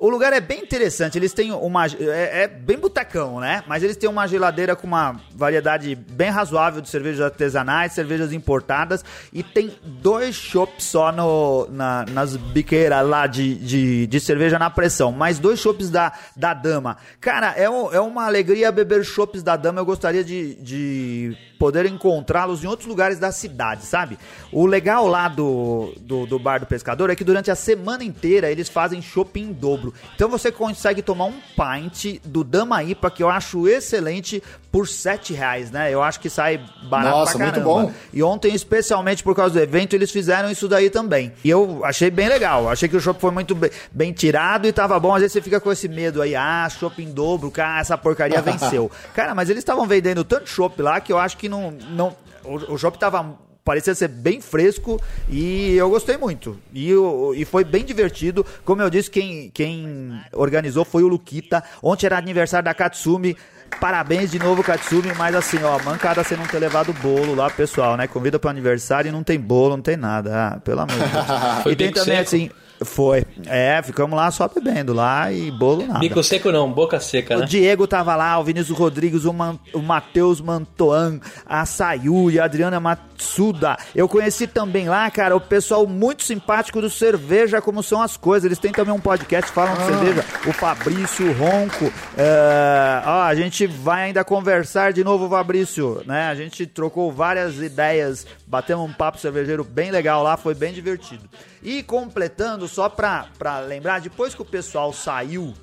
[0.04, 1.86] O lugar é bem interessante, eles têm uma.
[1.86, 3.64] É, é bem botecão, né?
[3.68, 9.06] Mas eles têm uma geladeira com uma variedade bem razoável de cervejas artesanais, cervejas importadas,
[9.32, 14.72] e tem dois shops só no, na- nas biqueiras lá de, de, de cerveja na
[14.72, 16.98] pressão, mais dois shops da, da dama.
[17.20, 22.64] Cara, é, é uma alegria beber shops da dama, eu gostaria de, de poder encontrá-los
[22.64, 24.18] em outros lugares da cidade, sabe?
[24.52, 28.50] O legal lá do, do, do bar do pescador é que durante a semana inteira
[28.50, 29.94] eles fazem shopping dobro.
[30.16, 34.42] Então você consegue tomar um pint do Dama IPA, que eu acho excelente,
[34.72, 35.94] por 7 reais, né?
[35.94, 37.84] Eu acho que sai barato Nossa, pra muito caramba.
[37.88, 37.94] bom.
[38.14, 41.34] E ontem, especialmente por causa do evento, eles fizeram isso daí também.
[41.44, 42.70] E eu achei bem legal.
[42.70, 45.14] Achei que o shopping foi muito bem, bem tirado e tava bom.
[45.14, 48.42] Às vezes você fica com esse medo aí, ah, shopping em dobro, cara, essa porcaria
[48.42, 48.90] venceu.
[49.14, 51.72] cara, mas eles estavam vendendo tanto chopp lá que eu acho que não.
[51.72, 53.38] não o, o chopp tava.
[53.64, 55.00] Parecia ser bem fresco
[55.30, 56.60] e eu gostei muito.
[56.74, 56.92] E,
[57.36, 58.44] e foi bem divertido.
[58.66, 61.64] Como eu disse, quem, quem organizou foi o Luquita.
[61.84, 63.38] Ontem era aniversário da Katsumi.
[63.80, 65.14] Parabéns de novo, Katsumi.
[65.16, 68.08] Mas assim, ó, mancada você não ter levado bolo lá, pessoal, né?
[68.08, 70.32] Convida pro aniversário e não tem bolo, não tem nada.
[70.34, 71.66] Ah, pelo amor de Deus.
[71.72, 72.22] E tem também seco?
[72.22, 72.50] assim.
[72.84, 73.26] Foi.
[73.46, 76.00] É, ficamos lá só bebendo lá e bolo nada.
[76.00, 77.46] Bico seco não, boca seca, O né?
[77.46, 82.80] Diego tava lá, o Vinícius Rodrigues, o, Man, o Matheus Mantoan, a Sayuri, a Adriana
[82.80, 83.78] Matsuda.
[83.94, 88.46] Eu conheci também lá, cara, o pessoal muito simpático do Cerveja, como são as coisas.
[88.46, 90.26] Eles têm também um podcast, falam de cerveja.
[90.48, 91.92] O Fabrício, o Ronco.
[92.18, 96.30] É, ó, a gente vai ainda conversar de novo, Fabrício, né?
[96.30, 101.30] A gente trocou várias ideias, batemos um papo cervejeiro bem legal lá, foi bem divertido.
[101.64, 103.28] E completando, só pra
[103.68, 105.54] lembrar, depois que o pessoal saiu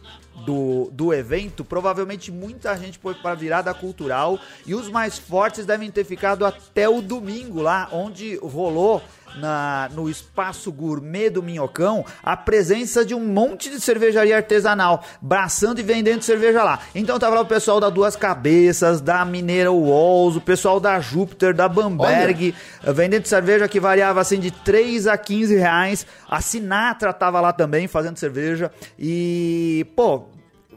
[0.45, 5.91] do, do evento, provavelmente muita gente foi para virada cultural e os mais fortes devem
[5.91, 9.03] ter ficado até o domingo lá, onde rolou
[9.37, 15.81] na, no espaço gourmet do Minhocão a presença de um monte de cervejaria artesanal, braçando
[15.81, 16.81] e vendendo cerveja lá.
[16.95, 21.55] Então tava lá o pessoal da Duas Cabeças, da Mineira Walls, o pessoal da Júpiter,
[21.55, 22.55] da Bamberg,
[22.85, 26.07] eh, vendendo cerveja que variava assim de 3 a 15 reais.
[26.29, 30.27] A Sinatra tava lá também fazendo cerveja e, pô,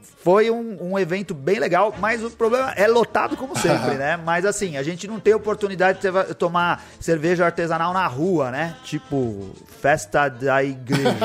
[0.02, 4.16] foi um, um evento bem legal, mas o problema é lotado como sempre, né?
[4.16, 8.76] Mas assim, a gente não tem oportunidade de ter- tomar cerveja artesanal na rua, né?
[8.84, 9.50] Tipo,
[9.80, 11.16] festa da igreja.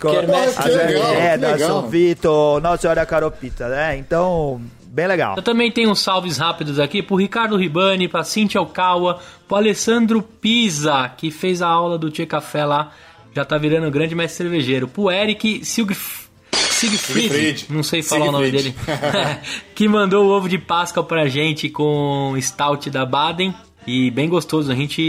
[0.00, 0.58] Co- Quermesse.
[0.58, 1.58] As- Que legal, é, que da.
[1.58, 3.96] São Vitor, Nossa Senhora Caropita, né?
[3.96, 5.36] Então, bem legal.
[5.36, 10.22] Eu também tenho uns salves rápidos aqui pro Ricardo Ribani, pra Cintia Alcaua, pro Alessandro
[10.22, 12.92] Pisa, que fez a aula do Tia Café lá,
[13.34, 14.88] já tá virando um grande mestre cervejeiro.
[14.88, 16.29] Pro Eric Silgf...
[16.80, 17.66] Siegfried, Siegfried.
[17.70, 19.38] não sei falar o nome dele, Siegfried.
[19.74, 23.54] que mandou o ovo de Páscoa pra gente com stout da Baden.
[23.86, 25.00] E bem gostoso, a gente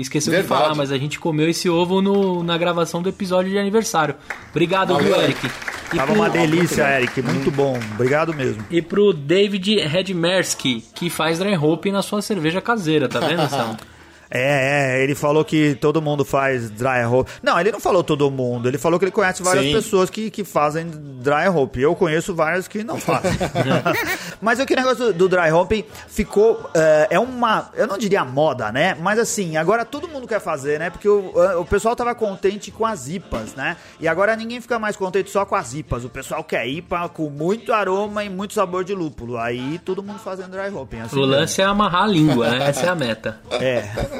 [0.00, 0.62] esqueceu de Verdade.
[0.62, 4.16] falar, mas a gente comeu esse ovo no- na gravação do episódio de aniversário.
[4.50, 5.46] Obrigado, viu, Valeu, Eric?
[5.46, 7.22] E Tava pro- uma delícia, Eric.
[7.22, 7.78] Muito bom.
[7.94, 8.64] Obrigado mesmo.
[8.70, 13.76] e pro David Redmersky, que faz dry hopping na sua cerveja caseira, tá vendo, Sam?
[14.30, 17.28] É, é, ele falou que todo mundo faz dry hop.
[17.42, 19.72] Não, ele não falou todo mundo, ele falou que ele conhece várias Sim.
[19.72, 21.76] pessoas que, que fazem dry hop.
[21.76, 23.32] Eu conheço várias que não fazem.
[24.40, 25.72] Mas aquele negócio do, do dry hop
[26.06, 26.70] ficou.
[26.74, 27.70] é, é uma.
[27.74, 28.96] Eu não diria moda, né?
[29.00, 30.90] Mas assim, agora todo mundo quer fazer, né?
[30.90, 33.76] Porque o, o pessoal tava contente com as IPAs, né?
[34.00, 36.04] E agora ninguém fica mais contente só com as IPAs.
[36.04, 39.38] O pessoal quer IPA com muito aroma e muito sabor de lúpulo.
[39.38, 41.00] Aí todo mundo fazendo dry hopping.
[41.00, 42.68] Assim O lance é amarrar a língua, né?
[42.68, 43.40] Essa é a meta.
[43.52, 44.17] É.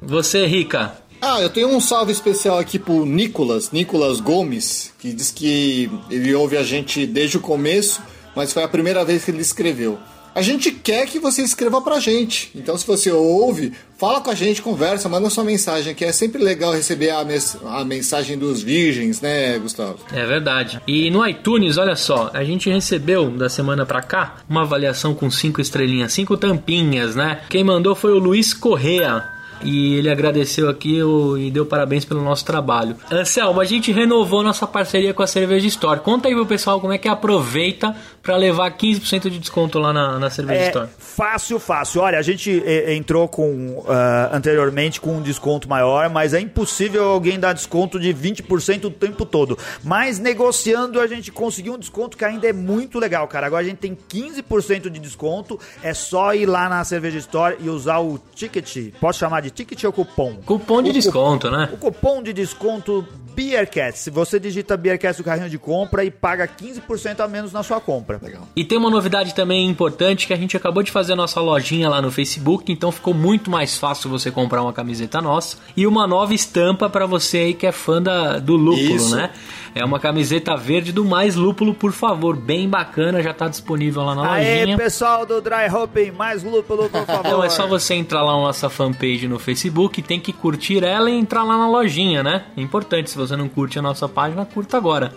[0.00, 5.30] Você, Rica, Ah, eu tenho um salve especial aqui pro Nicolas, Nicolas Gomes, que diz
[5.30, 8.02] que ele ouve a gente desde o começo,
[8.34, 9.98] mas foi a primeira vez que ele escreveu.
[10.34, 12.50] A gente quer que você escreva pra gente.
[12.54, 16.42] Então, se você ouve, fala com a gente, conversa, manda sua mensagem, que é sempre
[16.42, 19.98] legal receber a, mes- a mensagem dos virgens, né, Gustavo?
[20.12, 20.80] é verdade.
[20.86, 25.30] E no iTunes, olha só, a gente recebeu da semana pra cá uma avaliação com
[25.30, 27.40] cinco estrelinhas, cinco tampinhas, né?
[27.50, 29.22] Quem mandou foi o Luiz Correa.
[29.62, 31.00] E ele agradeceu aqui
[31.38, 32.96] e deu parabéns pelo nosso trabalho.
[33.10, 36.00] Anselmo, a gente renovou nossa parceria com a Cerveja Store.
[36.00, 40.18] Conta aí pro pessoal como é que aproveita pra levar 15% de desconto lá na,
[40.18, 40.88] na Cerveja É Store.
[40.98, 42.00] fácil, fácil.
[42.00, 47.04] Olha, a gente eh, entrou com ah, anteriormente com um desconto maior, mas é impossível
[47.04, 49.58] alguém dar desconto de 20% o tempo todo.
[49.82, 53.46] Mas negociando a gente conseguiu um desconto que ainda é muito legal, cara.
[53.46, 55.58] Agora a gente tem 15% de desconto.
[55.82, 58.92] É só ir lá na Cerveja Store e usar o ticket.
[59.00, 60.36] Posso chamar de ticket ou cupom?
[60.44, 61.68] Cupom de O desconto, né?
[61.72, 64.00] O cupom de desconto Beercast.
[64.00, 67.80] Se você digita Beercast no carrinho de compra e paga 15% a menos na sua
[67.80, 68.20] compra.
[68.22, 68.46] Legal.
[68.54, 71.88] E tem uma novidade também importante que a gente acabou de fazer a nossa lojinha
[71.88, 76.06] lá no Facebook, então ficou muito mais fácil você comprar uma camiseta nossa e uma
[76.06, 79.16] nova estampa pra você aí que é fã da, do lúpulo, Isso.
[79.16, 79.30] né?
[79.74, 84.14] É uma camiseta verde do Mais Lúpulo, por favor, bem bacana, já tá disponível lá
[84.14, 84.76] na Aê, lojinha.
[84.76, 87.20] pessoal do Dry Hopping, mais lúpulo, por favor.
[87.26, 91.10] Então é só você entrar lá na nossa fanpage no Facebook, tem que curtir ela
[91.10, 92.44] e entrar lá na lojinha, né?
[92.54, 95.14] É importante, se você não curte a nossa página, curta agora.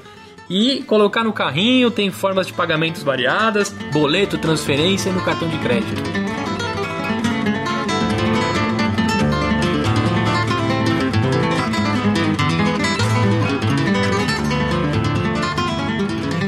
[0.49, 5.57] E colocar no carrinho, tem formas de pagamentos variadas, boleto, transferência e no cartão de
[5.57, 6.01] crédito.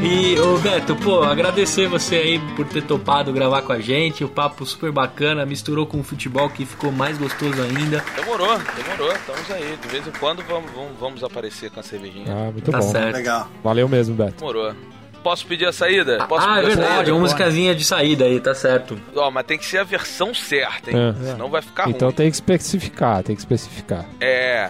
[0.09, 4.23] E, ô Beto, pô, agradecer você aí por ter topado gravar com a gente.
[4.23, 8.01] O papo super bacana, misturou com o futebol que ficou mais gostoso ainda.
[8.15, 9.77] Demorou, demorou, estamos aí.
[9.81, 12.25] De vez em quando vamos, vamos, vamos aparecer com a cervejinha.
[12.29, 12.89] Ah, muito Tá bom.
[12.91, 13.15] certo.
[13.17, 13.49] Legal.
[13.61, 14.37] Valeu mesmo, Beto.
[14.37, 14.73] Demorou.
[15.21, 16.25] Posso pedir a saída?
[16.25, 17.13] Posso ah, é pedir a verdade, saída?
[17.13, 18.97] uma musicazinha de saída aí, tá certo.
[19.13, 20.97] Ó, mas tem que ser a versão certa, hein?
[21.19, 21.31] É.
[21.31, 22.15] Senão vai ficar Então ruim.
[22.15, 24.05] tem que especificar, tem que especificar.
[24.21, 24.69] É.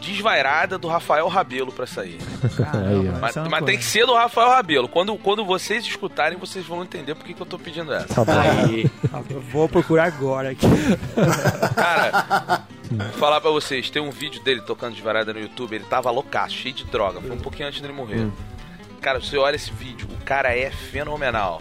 [0.00, 2.18] Desvairada do Rafael Rabelo pra sair.
[2.42, 3.18] Ó.
[3.20, 4.88] Mas, não mas tem que ser do Rafael Rabelo.
[4.88, 8.14] Quando, quando vocês escutarem, vocês vão entender por que, que eu tô pedindo essa.
[8.14, 9.40] Tá bom.
[9.50, 10.66] Vou procurar agora aqui.
[11.74, 16.10] Cara, vou falar pra vocês, tem um vídeo dele tocando desvairada no YouTube, ele tava
[16.10, 17.20] loucaço, cheio de droga.
[17.20, 18.20] Foi um pouquinho antes dele morrer.
[18.20, 18.32] Hum.
[19.00, 21.60] Cara, você olha esse vídeo, o cara é fenomenal.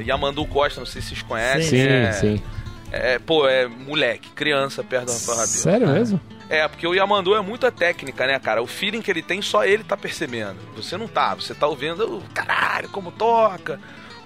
[0.00, 1.80] Yamandu Costa, não sei se vocês conhecem.
[1.80, 2.42] Sim, é, sim.
[2.90, 5.46] É, pô, é moleque, criança perto do Rafael Rabelo.
[5.46, 6.20] Sério mesmo?
[6.30, 6.35] É,
[6.68, 8.62] porque o Yamandu é muita técnica, né, cara?
[8.62, 10.56] O feeling que ele tem, só ele tá percebendo.
[10.76, 13.80] Você não tá, você tá ouvindo, "Oh, caralho, como toca.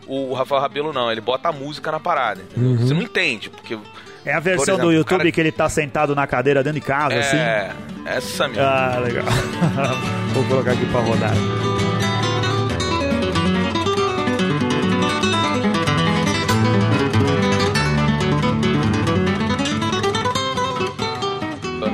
[0.07, 2.43] O Rafael Rabelo não, ele bota a música na parada.
[2.57, 2.77] Uhum.
[2.79, 3.79] Você não entende, porque.
[4.25, 6.87] É a versão exemplo, do YouTube cara- que ele tá sentado na cadeira dentro de
[6.87, 7.37] casa, assim.
[7.39, 7.71] É,
[8.05, 8.63] essa mesmo.
[8.63, 9.25] Ah, legal.
[10.35, 11.33] Vou colocar aqui pra rodar.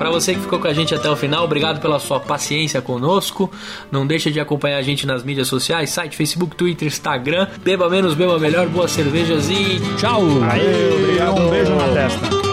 [0.07, 3.51] Pra você que ficou com a gente até o final, obrigado pela sua paciência conosco.
[3.91, 7.49] Não deixa de acompanhar a gente nas mídias sociais, site, Facebook, Twitter, Instagram.
[7.65, 10.23] Beba menos, beba melhor, boas cervejas e tchau!
[10.49, 11.41] Aê, obrigado.
[11.41, 12.46] Um beijo na testa.